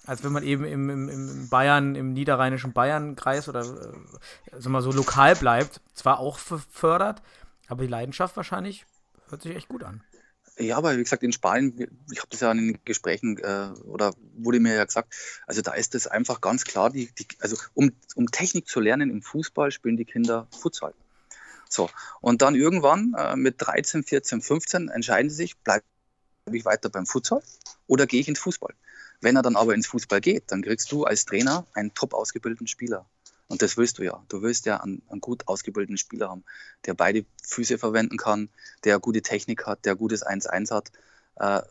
[0.05, 4.91] als wenn man eben im, im, im Bayern, im niederrheinischen Bayernkreis oder äh, mal so
[4.93, 5.81] lokal bleibt.
[5.93, 7.23] Zwar auch fördert,
[7.69, 8.85] aber die Leidenschaft wahrscheinlich
[9.29, 10.03] hört sich echt gut an.
[10.57, 14.15] Ja, aber wie gesagt, in Spanien, ich habe das ja in den Gesprächen äh, oder
[14.37, 15.13] wurde mir ja gesagt,
[15.47, 19.11] also da ist es einfach ganz klar, die, die, also um, um Technik zu lernen
[19.11, 20.95] im Fußball spielen die Kinder Futsal.
[21.69, 21.91] So,
[22.21, 25.85] und dann irgendwann äh, mit 13, 14, 15 entscheiden sie sich, bleiben
[26.53, 27.43] ich weiter beim Futsal
[27.89, 28.75] oder gehe ich ins Fußball?
[29.21, 32.69] Wenn er dann aber ins Fußball geht, dann kriegst du als Trainer einen top ausgebildeten
[32.69, 33.07] Spieler.
[33.49, 34.23] Und das willst du ja.
[34.29, 36.45] Du willst ja einen, einen, gut ausgebildeten Spieler haben,
[36.87, 38.49] der beide Füße verwenden kann,
[38.85, 40.91] der gute Technik hat, der gutes 1-1 hat.
[41.37, 41.63] Äh,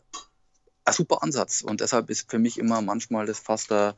[0.84, 1.62] ein super Ansatz.
[1.62, 3.92] Und deshalb ist für mich immer manchmal das fast uh,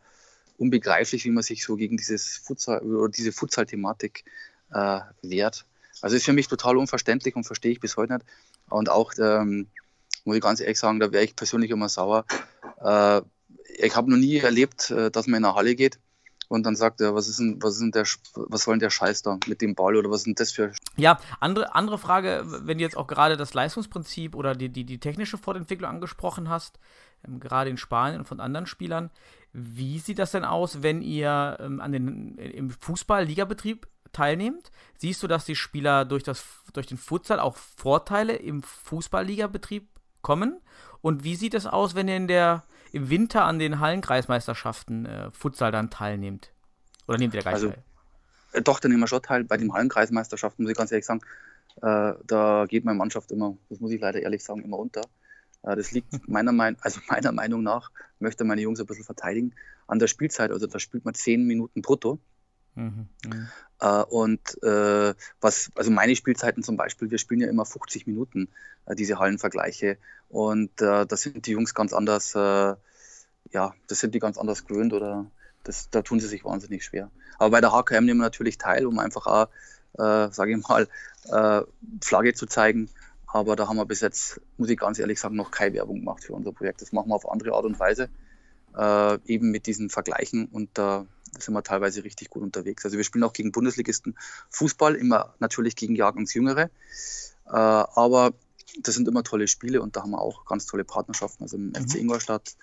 [0.56, 4.24] unbegreiflich, wie man sich so gegen dieses Futsal oder diese Futsal-Thematik
[4.72, 5.66] äh, wehrt.
[6.00, 8.26] Also ist für mich total unverständlich und verstehe ich bis heute nicht.
[8.70, 9.68] Und auch, ähm,
[10.24, 12.24] muss ich ganz ehrlich sagen, da wäre ich persönlich immer sauer.
[12.80, 13.22] Äh,
[13.78, 15.98] ich habe noch nie erlebt, äh, dass man in eine Halle geht
[16.48, 19.22] und dann sagt er, was ist denn, was ist denn der, was soll der Scheiß
[19.22, 20.72] da mit dem Ball oder was ist das für.
[20.96, 24.98] Ja, andere, andere Frage, wenn du jetzt auch gerade das Leistungsprinzip oder die, die, die
[24.98, 26.78] technische Fortentwicklung angesprochen hast,
[27.26, 29.10] ähm, gerade in Spanien und von anderen Spielern,
[29.52, 34.70] wie sieht das denn aus, wenn ihr ähm, an den, im Fußball-Ligabetrieb teilnehmt?
[34.98, 39.88] Siehst du, dass die Spieler durch, das, durch den Futsal auch Vorteile im Fußball-Ligabetrieb
[40.22, 40.60] kommen?
[41.00, 42.64] Und wie sieht es aus, wenn ihr in der
[42.96, 46.50] im Winter an den Hallenkreismeisterschaften äh, Futsal dann teilnehmt?
[47.06, 47.82] Oder nehmt ihr da gar also, teil?
[48.52, 49.44] Äh, doch, da nehmen wir schon teil.
[49.44, 51.20] Bei den Hallenkreismeisterschaften muss ich ganz ehrlich sagen,
[51.82, 55.02] äh, da geht meine Mannschaft immer, das muss ich leider ehrlich sagen, immer unter.
[55.62, 59.54] Äh, das liegt meiner, Mein also meiner Meinung nach, möchte meine Jungs ein bisschen verteidigen,
[59.86, 60.50] an der Spielzeit.
[60.50, 62.18] Also da spielt man zehn Minuten brutto.
[62.76, 63.08] Mhm.
[63.80, 68.48] Äh, und äh, was, also meine Spielzeiten zum Beispiel, wir spielen ja immer 50 Minuten,
[68.86, 69.98] äh, diese Hallenvergleiche.
[70.28, 72.74] Und äh, da sind die Jungs ganz anders, äh,
[73.52, 75.26] ja, das sind die ganz anders gewöhnt oder
[75.64, 77.10] das, da tun sie sich wahnsinnig schwer.
[77.38, 79.48] Aber bei der HKM nehmen wir natürlich teil, um einfach auch,
[79.94, 80.88] äh, sage ich mal,
[82.02, 82.88] Flagge zu zeigen.
[83.26, 86.22] Aber da haben wir bis jetzt, muss ich ganz ehrlich sagen, noch keine Werbung gemacht
[86.22, 86.82] für unser Projekt.
[86.82, 88.08] Das machen wir auf andere Art und Weise,
[89.26, 90.46] eben mit diesen Vergleichen.
[90.46, 91.06] Und da
[91.42, 92.84] sind wir teilweise richtig gut unterwegs.
[92.84, 94.16] Also wir spielen auch gegen Bundesligisten
[94.50, 96.70] Fußball, immer natürlich gegen Jahrgangsjüngere.
[97.46, 98.32] Äh, aber
[98.80, 101.68] das sind immer tolle Spiele und da haben wir auch ganz tolle Partnerschaften, also im
[101.68, 101.74] mhm.
[101.74, 102.56] FC Ingolstadt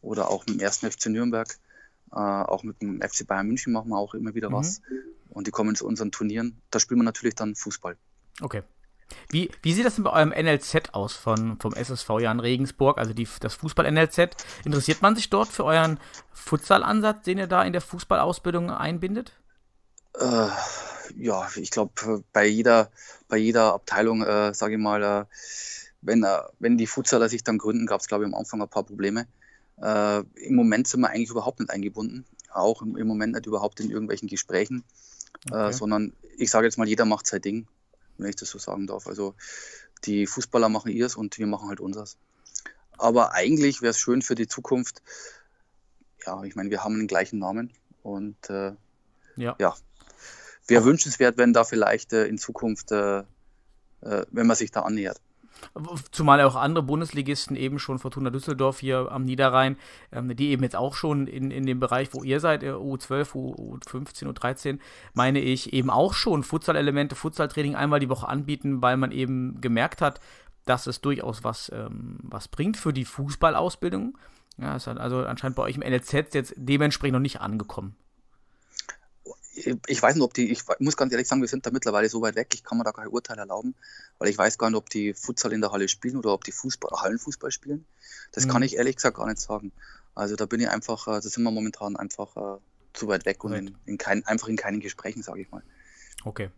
[0.00, 1.48] oder auch mit dem ersten FC Nürnberg.
[2.12, 4.54] Äh, auch mit dem FC Bayern München machen wir auch immer wieder mhm.
[4.54, 4.82] was.
[5.30, 6.60] Und die kommen zu unseren Turnieren.
[6.70, 7.96] Da spielen wir natürlich dann Fußball.
[8.40, 8.62] Okay.
[9.30, 13.12] Wie, wie sieht das denn bei eurem NLZ aus von, vom SSV Jan Regensburg, also
[13.12, 14.36] die, das Fußball-NLZ?
[14.64, 15.98] Interessiert man sich dort für euren
[16.32, 19.32] Futsal-Ansatz, den ihr da in der Fußballausbildung einbindet?
[20.18, 20.48] Äh,
[21.16, 22.90] ja, ich glaube, bei jeder,
[23.28, 25.24] bei jeder Abteilung, äh, sage ich mal, äh,
[26.00, 28.68] wenn, äh, wenn die Futsaler sich dann gründen, gab es, glaube ich, am Anfang ein
[28.68, 29.26] paar Probleme.
[29.80, 33.80] Äh, Im Moment sind wir eigentlich überhaupt nicht eingebunden, auch im, im Moment nicht überhaupt
[33.80, 34.84] in irgendwelchen Gesprächen,
[35.50, 35.72] äh, okay.
[35.72, 37.66] sondern ich sage jetzt mal, jeder macht sein Ding
[38.22, 39.06] wenn ich das so sagen darf.
[39.06, 39.34] Also
[40.04, 42.16] die Fußballer machen ihrs und wir machen halt unseres.
[42.98, 45.02] Aber eigentlich wäre es schön für die Zukunft,
[46.26, 48.72] ja, ich meine, wir haben den gleichen Namen und äh,
[49.36, 49.56] ja.
[49.58, 49.74] ja,
[50.68, 53.20] wäre wünschenswert, wenn da vielleicht äh, in Zukunft, äh,
[54.02, 55.20] äh wenn man sich da annähert.
[56.10, 59.76] Zumal auch andere Bundesligisten eben schon Fortuna Düsseldorf hier am Niederrhein,
[60.12, 64.32] ähm, die eben jetzt auch schon in, in dem Bereich, wo ihr seid, U12, U15,
[64.32, 64.78] U13,
[65.14, 70.00] meine ich, eben auch schon Futsal-Elemente, Futsal-Training einmal die Woche anbieten, weil man eben gemerkt
[70.00, 70.20] hat,
[70.64, 74.16] dass es durchaus was, ähm, was bringt für die Fußballausbildung.
[74.58, 77.96] Ja, ist also anscheinend bei euch im NLZ jetzt dementsprechend noch nicht angekommen
[79.54, 82.22] ich weiß nicht, ob die, ich muss ganz ehrlich sagen, wir sind da mittlerweile so
[82.22, 83.74] weit weg, ich kann mir da kein Urteil erlauben,
[84.18, 86.52] weil ich weiß gar nicht, ob die Futsal in der Halle spielen oder ob die
[86.52, 87.84] Fußball, Hallenfußball spielen.
[88.32, 88.50] Das mhm.
[88.50, 89.72] kann ich ehrlich gesagt gar nicht sagen.
[90.14, 92.58] Also da bin ich einfach, äh, da sind wir momentan einfach uh,
[92.92, 95.62] zu weit weg und in, in kein, einfach in keinen Gesprächen, sage ich mal.
[96.24, 96.50] Okay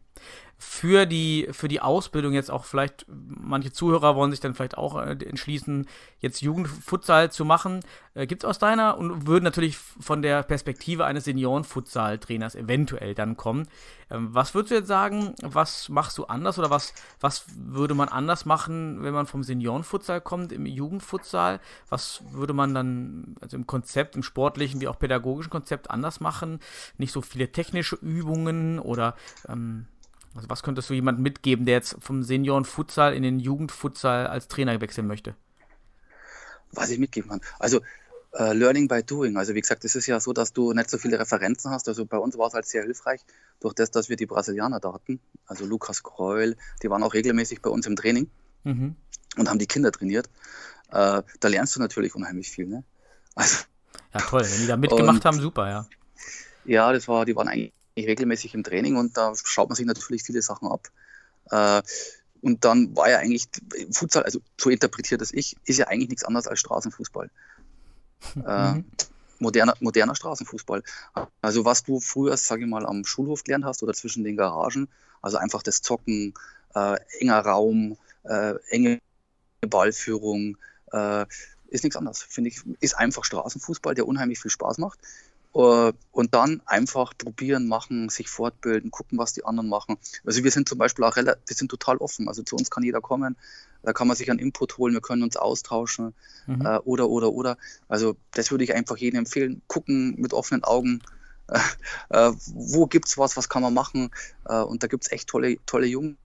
[0.64, 4.96] für die, für die Ausbildung jetzt auch vielleicht, manche Zuhörer wollen sich dann vielleicht auch
[4.96, 5.86] äh, entschließen,
[6.20, 7.80] jetzt Jugendfutsal zu machen.
[8.14, 13.36] Äh, Gibt es aus deiner und würden natürlich von der Perspektive eines Senioren-Futsal-Trainers eventuell dann
[13.36, 13.68] kommen.
[14.10, 18.08] Ähm, was würdest du jetzt sagen, was machst du anders oder was, was würde man
[18.08, 21.60] anders machen, wenn man vom Senioren-Futsal kommt, im Jugendfutsal?
[21.88, 26.60] Was würde man dann also im Konzept, im sportlichen wie auch pädagogischen Konzept anders machen?
[26.96, 29.14] Nicht so viele technische Übungen oder
[29.48, 29.86] ähm,
[30.34, 34.80] also was könntest du jemandem mitgeben, der jetzt vom Senioren-Futsal in den Jugendfutsal als Trainer
[34.80, 35.34] wechseln möchte?
[36.72, 37.40] Was ich mitgeben kann.
[37.60, 37.80] Also
[38.38, 39.36] uh, Learning by Doing.
[39.36, 41.88] Also wie gesagt, es ist ja so, dass du nicht so viele Referenzen hast.
[41.88, 43.20] Also bei uns war es halt sehr hilfreich,
[43.60, 45.20] durch das, dass wir die Brasilianer da hatten.
[45.46, 48.28] Also Lukas Kreul, die waren auch regelmäßig bei uns im Training
[48.64, 48.96] mhm.
[49.36, 50.28] und haben die Kinder trainiert.
[50.88, 52.66] Uh, da lernst du natürlich unheimlich viel.
[52.66, 52.84] Ne?
[53.34, 53.64] Also,
[54.12, 55.88] ja toll, wenn die da mitgemacht und, haben, super, ja.
[56.64, 60.22] Ja, das war, die waren eigentlich regelmäßig im Training und da schaut man sich natürlich
[60.22, 60.88] viele Sachen ab.
[61.50, 61.82] Äh,
[62.42, 63.48] und dann war ja eigentlich
[63.90, 67.30] Futsal, also so interpretiert das ich, ist ja eigentlich nichts anderes als Straßenfußball.
[68.46, 68.84] Äh, mhm.
[69.38, 70.82] moderner, moderner Straßenfußball.
[71.42, 74.88] Also was du früher, sage ich mal, am Schulhof gelernt hast oder zwischen den Garagen,
[75.20, 76.32] also einfach das Zocken,
[76.74, 78.98] äh, enger Raum, äh, enge
[79.60, 80.56] Ballführung,
[80.92, 81.26] äh,
[81.68, 82.22] ist nichts anderes.
[82.22, 84.98] Finde ich, ist einfach Straßenfußball, der unheimlich viel Spaß macht.
[85.54, 89.96] Äh, und dann einfach probieren, machen, sich fortbilden, gucken, was die anderen machen.
[90.24, 92.28] Also wir sind zum Beispiel auch relativ, wir sind total offen.
[92.28, 93.36] Also zu uns kann jeder kommen,
[93.82, 96.14] da kann man sich einen Input holen, wir können uns austauschen
[96.46, 96.66] mhm.
[96.66, 97.56] äh, oder, oder, oder.
[97.88, 99.62] Also das würde ich einfach jedem empfehlen.
[99.68, 101.02] Gucken mit offenen Augen,
[101.48, 101.58] äh,
[102.08, 104.10] äh, wo gibt es was, was kann man machen.
[104.46, 106.16] Äh, und da gibt es echt tolle, tolle Jungs.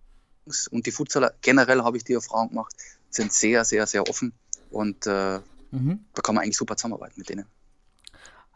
[0.72, 2.74] Und die Futsaler, generell habe ich die Erfahrung gemacht,
[3.12, 4.34] sind sehr, sehr, sehr offen.
[4.72, 5.40] Und äh,
[5.72, 6.06] mhm.
[6.14, 7.46] da kann man eigentlich super zusammenarbeiten mit denen.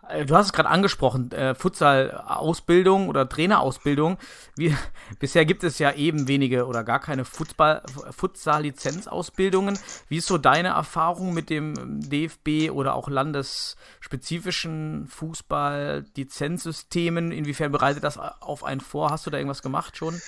[0.09, 4.19] Äh, du hast es gerade angesprochen, äh, Futsal-Ausbildung oder Trainerausbildung.
[4.55, 4.75] Wie,
[5.19, 9.79] bisher gibt es ja eben wenige oder gar keine Futsal-Lizenzausbildungen.
[10.09, 17.31] Wie ist so deine Erfahrung mit dem DFB oder auch landesspezifischen Fußball-Lizenzsystemen?
[17.31, 19.11] Inwiefern bereitet das auf einen vor?
[19.11, 20.21] Hast du da irgendwas gemacht schon?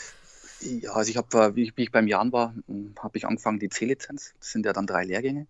[0.61, 3.69] Ja, also ich habe, äh, wie, ich beim Jan war, hm, habe ich angefangen die
[3.69, 4.33] C-Lizenz.
[4.39, 5.47] Das sind ja dann drei Lehrgänge.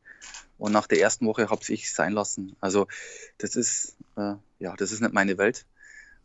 [0.58, 2.56] Und nach der ersten Woche habe ich sein lassen.
[2.60, 2.88] Also
[3.38, 5.66] das ist, äh, ja, das ist nicht meine Welt.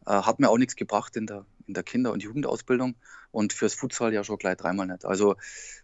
[0.06, 2.94] Äh, hat mir auch nichts gebracht in der, in der Kinder- und Jugendausbildung
[3.32, 5.04] und fürs Futsal ja schon gleich dreimal nicht.
[5.04, 5.36] Also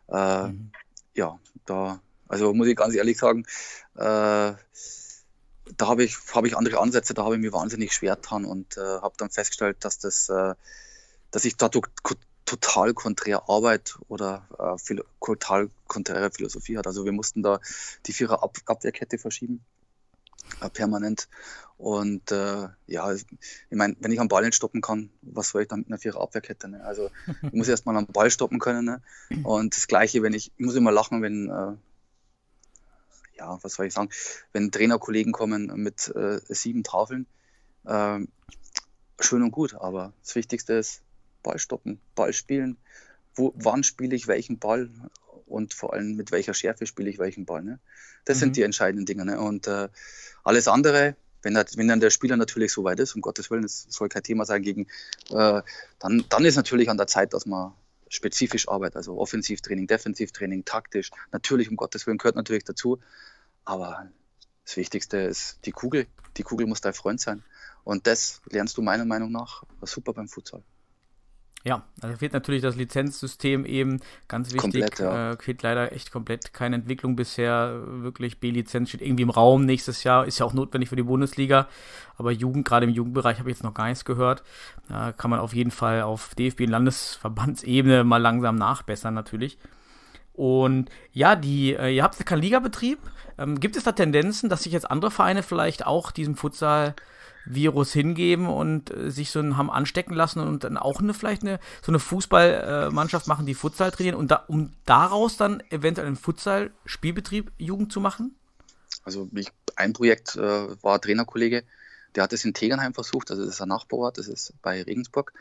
[0.08, 0.70] äh, mhm.
[1.14, 3.44] ja, da, also muss ich ganz ehrlich sagen,
[3.94, 4.54] äh,
[5.76, 8.76] da habe ich, hab ich andere Ansätze, da habe ich mir wahnsinnig schwer getan und
[8.76, 10.30] äh, habe dann festgestellt, dass das,
[11.30, 11.68] dass ich da
[12.46, 16.86] total konträr Arbeit oder äh, total konträre Philosophie hat.
[16.86, 17.60] Also wir mussten da
[18.06, 19.64] die Vierer Ab Abwehrkette verschieben,
[20.60, 21.28] äh, permanent.
[21.76, 23.26] Und äh, ja, ich
[23.70, 26.22] meine, wenn ich am Ball nicht stoppen kann, was soll ich dann mit einer Vierer
[26.22, 26.68] Abwehrkette?
[26.68, 26.82] Ne?
[26.84, 27.10] Also
[27.42, 28.84] ich muss erstmal am Ball stoppen können.
[28.86, 29.02] Ne?
[29.42, 31.76] Und das Gleiche, wenn ich, ich muss immer lachen, wenn äh,
[33.38, 34.08] ja, was soll ich sagen,
[34.52, 37.26] wenn Trainerkollegen kommen mit äh, sieben Tafeln,
[37.84, 38.20] äh,
[39.20, 41.02] schön und gut, aber das Wichtigste ist,
[41.46, 42.76] Ball stoppen, Ball spielen.
[43.36, 44.90] Wo, wann spiele ich welchen Ball
[45.46, 47.62] und vor allem mit welcher Schärfe spiele ich welchen Ball.
[47.62, 47.78] Ne?
[48.24, 48.40] Das mhm.
[48.40, 49.24] sind die entscheidenden Dinge.
[49.24, 49.40] Ne?
[49.40, 49.88] Und äh,
[50.42, 53.62] alles andere, wenn, das, wenn dann der Spieler natürlich so weit ist, um Gottes Willen,
[53.62, 54.88] das soll kein Thema sein gegen,
[55.30, 55.62] äh,
[56.00, 57.74] dann, dann ist natürlich an der Zeit, dass man
[58.08, 61.10] spezifisch arbeitet, also Offensivtraining, Defensivtraining, taktisch.
[61.30, 62.98] Natürlich, um Gottes Willen, gehört natürlich dazu.
[63.64, 64.08] Aber
[64.64, 66.06] das Wichtigste ist die Kugel.
[66.36, 67.44] Die Kugel muss dein Freund sein.
[67.84, 70.62] Und das lernst du meiner Meinung nach super beim Futsal.
[71.66, 74.60] Ja, also fehlt natürlich das Lizenzsystem eben, ganz wichtig.
[74.60, 75.32] Komplett, ja.
[75.32, 77.82] äh, fehlt leider echt komplett keine Entwicklung bisher.
[77.84, 81.66] Wirklich B-Lizenz steht irgendwie im Raum nächstes Jahr, ist ja auch notwendig für die Bundesliga.
[82.16, 84.44] Aber Jugend, gerade im Jugendbereich, habe ich jetzt noch gar nichts gehört.
[84.88, 89.58] Da kann man auf jeden Fall auf DFB- und Landesverbandsebene mal langsam nachbessern natürlich.
[90.34, 93.00] Und ja, die, äh, ihr habt keinen Ligabetrieb.
[93.38, 96.94] Ähm, gibt es da Tendenzen, dass sich jetzt andere Vereine vielleicht auch diesem Futsal
[97.46, 101.60] Virus hingeben und äh, sich so haben anstecken lassen und dann auch eine vielleicht eine
[101.80, 107.52] so eine Fußballmannschaft machen, die Futsal trainieren und da, um daraus dann eventuell einen Futsal-Spielbetrieb
[107.56, 108.34] Jugend zu machen?
[109.04, 111.62] Also ich, ein Projekt äh, war Trainerkollege,
[112.16, 115.32] der hat es in Tegernheim versucht, also das ist ein Nachbarort, das ist bei Regensburg.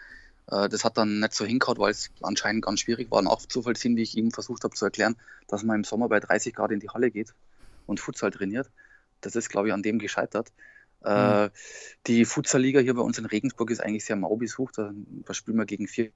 [0.51, 4.03] Äh, das hat dann nicht so hingehauen, weil es anscheinend ganz schwierig war nachzuvollziehen, wie
[4.03, 5.15] ich ihm versucht habe zu erklären,
[5.47, 7.33] dass man im Sommer bei 30 Grad in die Halle geht
[7.85, 8.69] und Futsal trainiert.
[9.21, 10.51] Das ist, glaube ich, an dem gescheitert.
[11.03, 11.51] Mhm.
[12.07, 14.79] Die Futsal-Liga hier bei uns in Regensburg ist eigentlich sehr mau besucht.
[14.79, 14.91] Da,
[15.33, 16.11] spielen wir gegen vier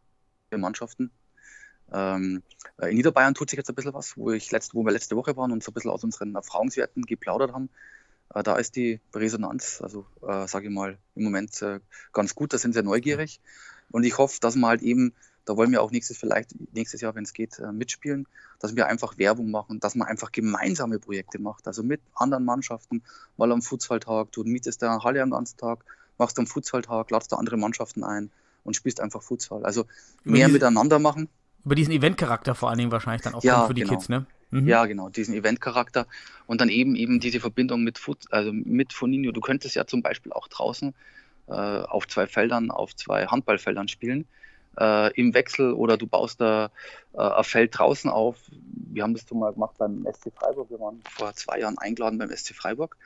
[0.51, 1.11] Mannschaften.
[1.91, 2.43] Ähm,
[2.81, 5.35] in Niederbayern tut sich jetzt ein bisschen was, wo, ich letzt, wo wir letzte Woche
[5.37, 7.69] waren und so ein bisschen aus unseren Erfahrungswerten geplaudert haben.
[8.33, 11.79] Äh, da ist die Resonanz, also äh, sage ich mal, im Moment äh,
[12.13, 12.53] ganz gut.
[12.53, 13.41] Da sind sie neugierig.
[13.91, 15.13] Und ich hoffe, dass man halt eben
[15.49, 18.27] da wollen wir auch nächstes, vielleicht nächstes Jahr, wenn es geht, äh, mitspielen,
[18.59, 23.01] dass wir einfach Werbung machen, dass man einfach gemeinsame Projekte macht, also mit anderen Mannschaften,
[23.35, 25.83] mal am Futsaltag, du mietest da Halle am ganzen Tag,
[26.19, 28.29] machst am Futsaltag, ladst da andere Mannschaften ein
[28.63, 29.65] und spielst einfach Futsal.
[29.65, 29.85] Also
[30.23, 31.29] mehr diese, miteinander machen.
[31.65, 33.95] Über diesen Eventcharakter vor allen Dingen wahrscheinlich dann auch ja, für die genau.
[33.95, 34.27] Kids, ne?
[34.51, 34.67] Mhm.
[34.67, 36.05] Ja, genau, diesen Eventcharakter
[36.45, 39.31] und dann eben eben diese Verbindung mit Fut also mit Foninho.
[39.31, 40.93] Du könntest ja zum Beispiel auch draußen
[41.47, 44.27] äh, auf zwei Feldern, auf zwei Handballfeldern spielen
[44.79, 46.71] äh, im Wechsel oder du baust da
[47.13, 48.37] äh, ein Feld draußen auf.
[48.91, 50.69] Wir haben das zum mal gemacht beim SC Freiburg.
[50.69, 52.97] Wir waren vor zwei Jahren eingeladen beim SC Freiburg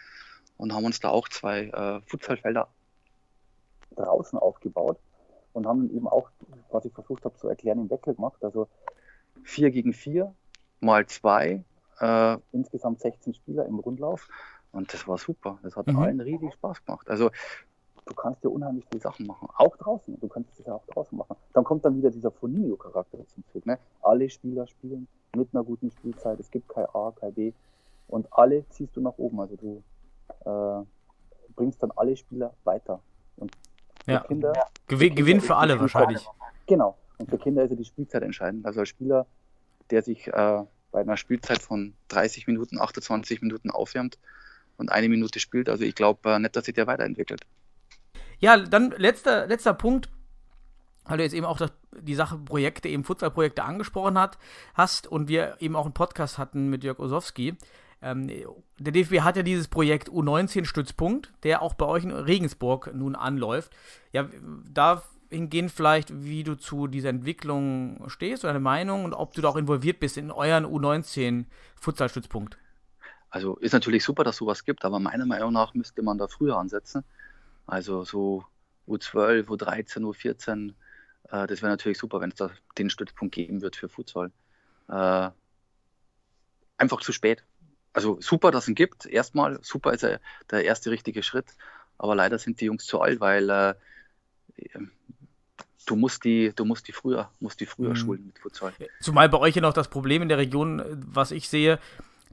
[0.58, 2.68] und haben uns da auch zwei äh, Futsalfelder
[3.96, 4.98] draußen aufgebaut
[5.54, 6.30] und haben eben auch,
[6.72, 8.44] was ich versucht habe zu erklären, im Wechsel gemacht.
[8.44, 8.68] Also
[9.44, 10.34] vier gegen vier
[10.80, 11.64] mal zwei,
[12.00, 14.28] äh, insgesamt 16 Spieler im Rundlauf.
[14.72, 15.60] Und das war super.
[15.62, 16.00] Das hat mhm.
[16.00, 17.10] allen riesig Spaß gemacht.
[17.10, 17.30] Also
[18.06, 19.48] du kannst dir unheimlich viele Sachen machen.
[19.56, 20.20] Auch draußen.
[20.20, 21.36] Du kannst es ja auch draußen machen.
[21.54, 23.66] Dann kommt dann wieder dieser Foninho-Charakter zum Zug.
[23.66, 23.78] Ne?
[24.02, 26.40] Alle Spieler spielen mit einer guten Spielzeit.
[26.40, 27.54] Es gibt kein A, kein B.
[28.08, 29.40] Und alle ziehst du nach oben.
[29.40, 29.84] Also du
[30.46, 30.86] äh,
[31.56, 33.00] bringst dann alle Spieler weiter.
[33.38, 33.52] Und
[34.06, 34.20] ja.
[34.22, 34.54] Kinder.
[34.88, 36.28] Gewin Gewinn für alle wahrscheinlich.
[36.68, 36.98] Genau.
[37.18, 38.66] Und für Kinder ist ja die Spielzeit entscheidend.
[38.66, 39.26] Also als Spieler,
[39.90, 44.20] der sich äh, bei einer Spielzeit von 30 Minuten, 28 Minuten aufwärmt
[44.78, 45.70] und eine Minute spielt.
[45.70, 47.42] Also ich glaube äh, nicht, dass sich der weiterentwickelt.
[48.44, 50.10] Ja, dann letzter, letzter Punkt,
[51.06, 54.38] weil du jetzt eben auch das, die Sache Projekte, eben Futsalprojekte angesprochen hat,
[54.74, 57.56] hast und wir eben auch einen Podcast hatten mit Jörg Osowski.
[58.02, 58.30] Ähm,
[58.80, 63.72] der DFB hat ja dieses Projekt U19-Stützpunkt, der auch bei euch in Regensburg nun anläuft.
[64.12, 64.28] Ja,
[64.70, 69.56] dahingehend vielleicht, wie du zu dieser Entwicklung stehst, deine Meinung und ob du da auch
[69.56, 72.58] involviert bist in euren U19-Futsalstützpunkt.
[73.30, 76.58] Also ist natürlich super, dass sowas gibt, aber meiner Meinung nach müsste man da früher
[76.58, 77.06] ansetzen.
[77.66, 78.46] Also so
[78.88, 80.74] U12, U13, U14,
[81.30, 84.32] äh, das wäre natürlich super, wenn es da den Stützpunkt geben wird für Futsal.
[84.90, 85.30] Äh,
[86.78, 87.44] einfach zu spät.
[87.94, 89.06] Also super, dass es ihn gibt.
[89.06, 90.20] Erstmal, super ist er
[90.52, 91.56] der erste richtige Schritt.
[91.98, 93.76] Aber leider sind die Jungs zu alt, weil äh,
[95.86, 97.96] du musst die, du musst die früher, musst die früher mhm.
[97.96, 98.74] schulen mit Futsal.
[99.00, 101.80] Zumal bei euch ja noch das Problem in der Region, was ich sehe,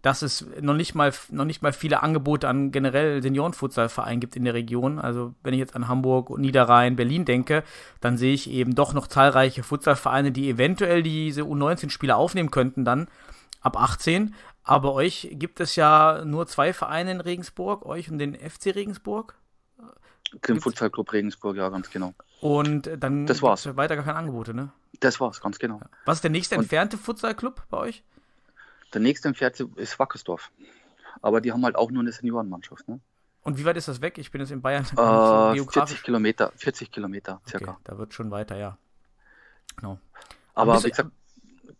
[0.02, 4.44] dass es noch nicht mal, noch nicht mal viele Angebote an generell Seniorenfutsalvereinen gibt in
[4.44, 4.98] der Region.
[4.98, 7.62] Also wenn ich jetzt an Hamburg, Niederrhein, Berlin denke,
[8.00, 13.08] dann sehe ich eben doch noch zahlreiche Futsalvereine, die eventuell diese U19-Spieler aufnehmen könnten dann
[13.60, 14.34] ab 18.
[14.62, 19.34] Aber euch gibt es ja nur zwei Vereine in Regensburg, euch und den FC Regensburg.
[20.46, 22.14] Den Futsalclub Regensburg, ja, ganz genau.
[22.40, 23.76] Und dann das war's.
[23.76, 24.70] weiter gar keine Angebote, ne?
[25.00, 25.80] Das war's, ganz genau.
[26.04, 28.04] Was ist der nächste entfernte Futsalclub bei euch?
[28.92, 30.50] Der nächste entfernte ist Wackersdorf.
[31.22, 32.88] Aber die haben halt auch nur eine Seniorenmannschaft.
[32.88, 33.00] Ne?
[33.42, 34.18] Und wie weit ist das weg?
[34.18, 34.84] Ich bin jetzt in Bayern.
[34.96, 37.72] Äh, 40 Kilometer, 40 Kilometer circa.
[37.72, 38.76] Okay, da wird schon weiter, ja.
[39.76, 39.98] Genau.
[40.54, 41.10] Aber, Aber wie gesagt,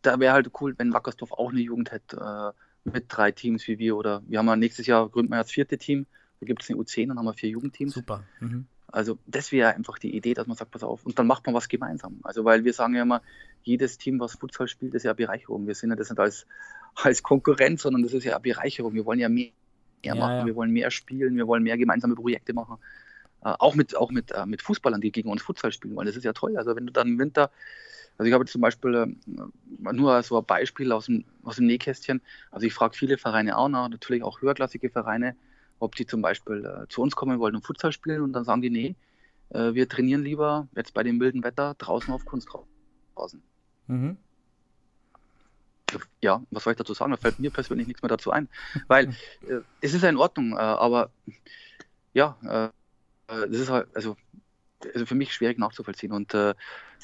[0.03, 3.79] da wäre halt cool, wenn Wackersdorf auch eine Jugend hätte, äh, mit drei Teams wie
[3.79, 3.97] wir.
[3.97, 6.07] Oder wir haben ja nächstes Jahr gründen wir das vierte Team.
[6.41, 7.93] Da gibt es eine U10 und haben wir vier Jugendteams.
[7.93, 8.25] Super.
[8.41, 8.67] Mhm.
[8.89, 11.55] Also das wäre einfach die Idee, dass man sagt, pass auf, und dann macht man
[11.55, 12.19] was gemeinsam.
[12.23, 13.23] Also weil wir sagen ja immer,
[13.63, 15.67] jedes Team, was Futsal spielt, ist ja Bereicherung.
[15.67, 16.47] Wir sind ja das nicht als,
[16.95, 18.95] als Konkurrenz, sondern das ist ja Bereicherung.
[18.95, 19.51] Wir wollen ja mehr,
[20.05, 20.47] mehr ja, machen, ja.
[20.47, 22.79] wir wollen mehr spielen, wir wollen mehr gemeinsame Projekte machen.
[23.43, 26.07] Äh, auch mit, auch mit, äh, mit Fußballern, die gegen uns Futsal spielen wollen.
[26.07, 26.57] Das ist ja toll.
[26.57, 27.51] Also wenn du dann im Winter,
[28.19, 32.21] also ich habe zum Beispiel äh, nur so ein Beispiel aus dem, aus dem Nähkästchen.
[32.51, 35.37] Also ich frage viele Vereine auch nach, natürlich auch höherklassige Vereine,
[35.79, 38.61] ob die zum Beispiel äh, zu uns kommen wollen und Futsal spielen und dann sagen
[38.61, 38.95] die, nee,
[39.51, 43.43] äh, wir trainieren lieber jetzt bei dem wilden Wetter draußen auf Kunstrasen.
[43.87, 44.19] Mhm.
[46.21, 47.11] Ja, was soll ich dazu sagen?
[47.11, 48.49] Da fällt mir persönlich nichts mehr dazu ein.
[48.89, 49.09] Weil
[49.49, 51.11] äh, es ist ja in Ordnung, äh, aber
[52.13, 52.65] ja, äh,
[53.35, 54.17] äh, das ist halt, also,
[54.95, 56.13] also für mich schwierig nachzuvollziehen.
[56.13, 56.55] Und da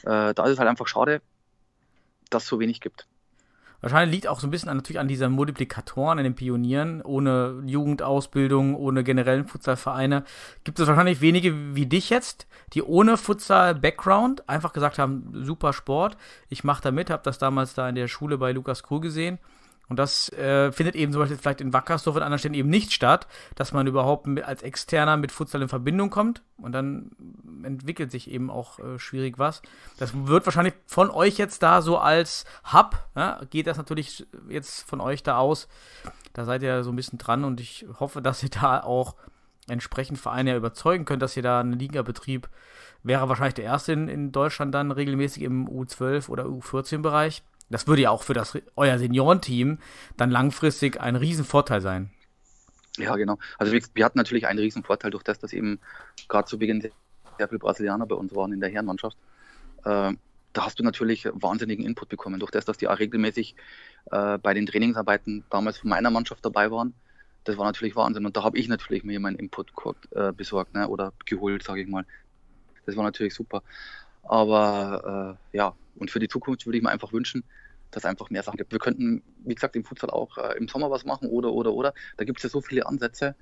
[0.02, 1.22] ist es halt einfach schade,
[2.30, 3.06] dass es so wenig gibt.
[3.80, 7.02] Wahrscheinlich liegt auch so ein bisschen an, natürlich an diesen Multiplikatoren, an den Pionieren.
[7.02, 10.24] Ohne Jugendausbildung, ohne generellen Futsalvereine
[10.64, 16.16] gibt es wahrscheinlich wenige wie dich jetzt, die ohne Futsal-Background einfach gesagt haben, super Sport,
[16.48, 19.38] ich mache da mit, habe das damals da in der Schule bei Lukas Krug gesehen
[19.88, 22.92] und das äh, findet eben zum Beispiel vielleicht in Wackersdorf und anderen Stellen eben nicht
[22.92, 27.10] statt, dass man überhaupt mit, als Externer mit Futsal in Verbindung kommt und dann
[27.62, 29.62] entwickelt sich eben auch äh, schwierig was.
[29.98, 34.88] Das wird wahrscheinlich von euch jetzt da so als Hub, ja, geht das natürlich jetzt
[34.88, 35.68] von euch da aus.
[36.32, 39.14] Da seid ihr so ein bisschen dran und ich hoffe, dass ihr da auch
[39.68, 42.48] entsprechend Vereine überzeugen könnt, dass ihr da einen Ligabetrieb
[43.02, 48.02] wäre wahrscheinlich der erste in, in Deutschland dann regelmäßig im U12 oder U14-Bereich das würde
[48.02, 49.78] ja auch für das, euer Seniorenteam
[50.16, 52.10] dann langfristig ein Riesenvorteil sein.
[52.96, 53.38] Ja, genau.
[53.58, 55.80] Also wir, wir hatten natürlich einen Riesenvorteil durch das, dass eben
[56.28, 59.16] gerade zu Beginn sehr viele Brasilianer bei uns waren in der Herrenmannschaft.
[59.84, 60.14] Äh,
[60.52, 62.40] da hast du natürlich wahnsinnigen Input bekommen.
[62.40, 63.54] Durch das, dass die auch regelmäßig
[64.10, 66.94] äh, bei den Trainingsarbeiten damals von meiner Mannschaft dabei waren.
[67.44, 68.24] Das war natürlich Wahnsinn.
[68.24, 69.72] Und da habe ich natürlich mir meinen Input
[70.12, 70.88] äh, besorgt ne?
[70.88, 72.06] oder geholt, sage ich mal.
[72.86, 73.62] Das war natürlich super.
[74.22, 77.44] Aber äh, ja, und für die Zukunft würde ich mir einfach wünschen,
[77.90, 78.72] dass es einfach mehr Sachen gibt.
[78.72, 81.94] Wir könnten, wie gesagt, im Futsal auch äh, im Sommer was machen oder, oder, oder.
[82.16, 83.36] Da gibt es ja so viele Ansätze.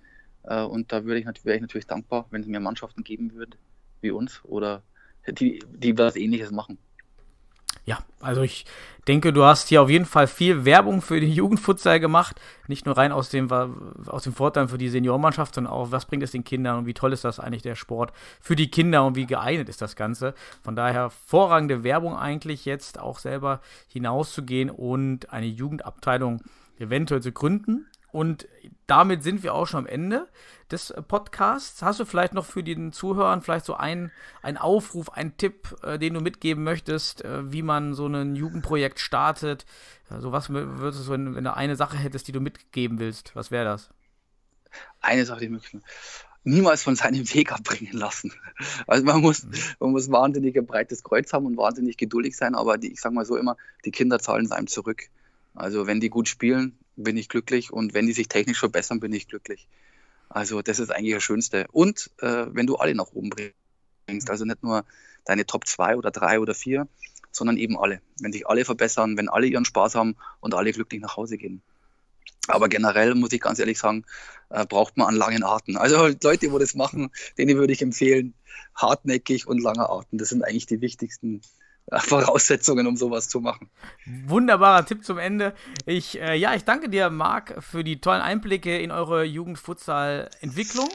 [0.45, 3.57] Äh, und da würde ich, wäre ich natürlich dankbar, wenn es mehr Mannschaften geben würde,
[4.01, 4.83] wie uns, oder
[5.27, 6.79] die, die was Ähnliches machen.
[7.87, 8.65] Ja, also ich
[9.07, 12.41] denke, du hast hier auf jeden Fall viel Werbung für den Jugendfutsal gemacht.
[12.67, 13.51] Nicht nur rein aus dem,
[14.07, 16.95] aus dem Vorteil für die Seniormannschaft, sondern auch, was bringt es den Kindern und wie
[16.95, 20.35] toll ist das eigentlich der Sport für die Kinder und wie geeignet ist das Ganze.
[20.63, 26.41] Von daher hervorragende Werbung eigentlich jetzt auch selber hinauszugehen und eine Jugendabteilung
[26.79, 27.87] eventuell zu gründen.
[28.15, 28.47] Und
[28.87, 30.29] damit sind wir auch schon am Ende
[30.71, 31.83] des Podcasts.
[31.83, 35.99] Hast du vielleicht noch für den Zuhörern vielleicht so einen, einen Aufruf, einen Tipp, äh,
[35.99, 39.67] den du mitgeben möchtest, äh, wie man so ein Jugendprojekt startet?
[40.09, 43.51] Also was würdest du, wenn, wenn du eine Sache hättest, die du mitgeben willst, was
[43.51, 43.91] wäre das?
[45.01, 45.81] Eine Sache, die möchte
[46.45, 48.33] niemals von seinem Weg abbringen lassen.
[48.87, 49.55] Also man muss, mhm.
[49.81, 53.17] man muss wahnsinnig ein breites Kreuz haben und wahnsinnig geduldig sein, aber die, ich sage
[53.17, 55.09] mal so immer, die Kinder zahlen es einem zurück.
[55.57, 59.13] Also wenn die gut spielen, bin ich glücklich und wenn die sich technisch verbessern, bin
[59.13, 59.69] ich glücklich.
[60.29, 61.67] Also das ist eigentlich das Schönste.
[61.73, 64.85] Und äh, wenn du alle nach oben bringst, also nicht nur
[65.25, 66.89] deine Top 2 oder 3 oder 4,
[67.31, 68.01] sondern eben alle.
[68.21, 71.63] Wenn sich alle verbessern, wenn alle ihren Spaß haben und alle glücklich nach Hause gehen.
[72.47, 74.05] Aber generell muss ich ganz ehrlich sagen,
[74.51, 75.77] äh, braucht man an langen Arten.
[75.77, 78.35] Also Leute, die das machen, denen würde ich empfehlen,
[78.75, 80.19] hartnäckig und lange Arten.
[80.19, 83.69] Das sind eigentlich die wichtigsten äh, Voraussetzungen, um sowas zu machen.
[84.27, 85.55] Wunderbarer Tipp zum Ende.
[85.87, 90.89] Ich, äh, ja, ich danke dir, Marc, für die tollen Einblicke in eure Jugendfutsal-Entwicklung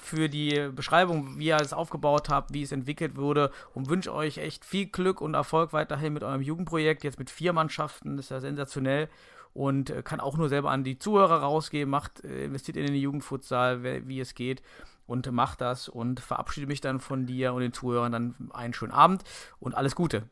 [0.00, 4.38] für die Beschreibung, wie ihr es aufgebaut habt, wie es entwickelt wurde und wünsche euch
[4.38, 7.04] echt viel Glück und Erfolg weiterhin mit eurem Jugendprojekt.
[7.04, 9.08] Jetzt mit vier Mannschaften, das ist ja sensationell
[9.52, 11.90] und äh, kann auch nur selber an die Zuhörer rausgeben.
[11.90, 14.62] Macht, äh, investiert in den Jugendfutsal, wie es geht
[15.08, 18.92] und macht das und verabschiede mich dann von dir und den Zuhörern dann einen schönen
[18.92, 19.24] Abend
[19.58, 20.28] und alles Gute.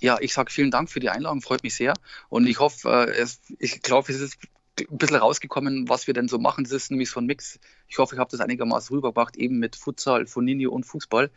[0.00, 1.94] Ja, ich sage vielen Dank für die Einladung, freut mich sehr
[2.28, 4.38] und ich hoffe, äh, es, ich glaube, es ist
[4.80, 6.64] ein bisschen rausgekommen, was wir denn so machen.
[6.64, 7.58] Das ist nämlich so ein Mix.
[7.88, 11.30] Ich hoffe, ich habe das einigermaßen rübergebracht, eben mit Futsal, Foninho und Fußball,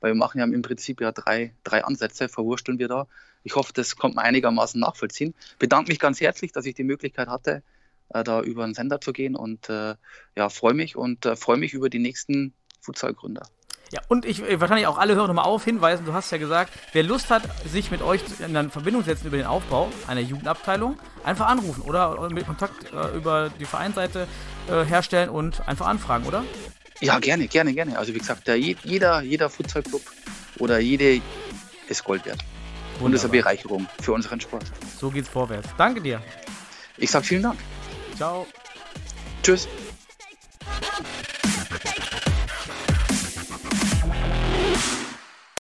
[0.00, 3.06] weil wir machen ja im Prinzip ja drei, drei Ansätze, verwursteln wir da.
[3.44, 5.34] Ich hoffe, das kommt man einigermaßen nachvollziehen.
[5.58, 7.62] Bedanke mich ganz herzlich, dass ich die Möglichkeit hatte,
[8.12, 9.94] da über den Sender zu gehen und äh,
[10.36, 13.42] ja, freue mich und äh, freue mich über die nächsten Futsalgründer.
[13.92, 16.72] Ja, und ich äh, wahrscheinlich auch alle Hörer nochmal auf hinweisen, du hast ja gesagt,
[16.92, 21.46] wer Lust hat, sich mit euch in Verbindung setzen über den Aufbau einer Jugendabteilung, einfach
[21.46, 24.26] anrufen oder mit Kontakt äh, über die Vereinsseite
[24.68, 26.42] äh, herstellen und einfach anfragen, oder?
[27.00, 27.98] Ja, gerne, gerne, gerne.
[27.98, 30.02] Also wie gesagt, jeder, jeder Futsalclub
[30.58, 31.20] oder jede
[31.88, 32.38] ist Gold wert.
[32.38, 33.06] Wunderbar.
[33.06, 34.64] Und ist eine Bereicherung für unseren Sport.
[34.98, 35.68] So geht's vorwärts.
[35.76, 36.22] Danke dir.
[36.96, 37.58] Ich sag vielen Dank.
[38.22, 38.46] Ciao.
[39.42, 39.66] Tschüss.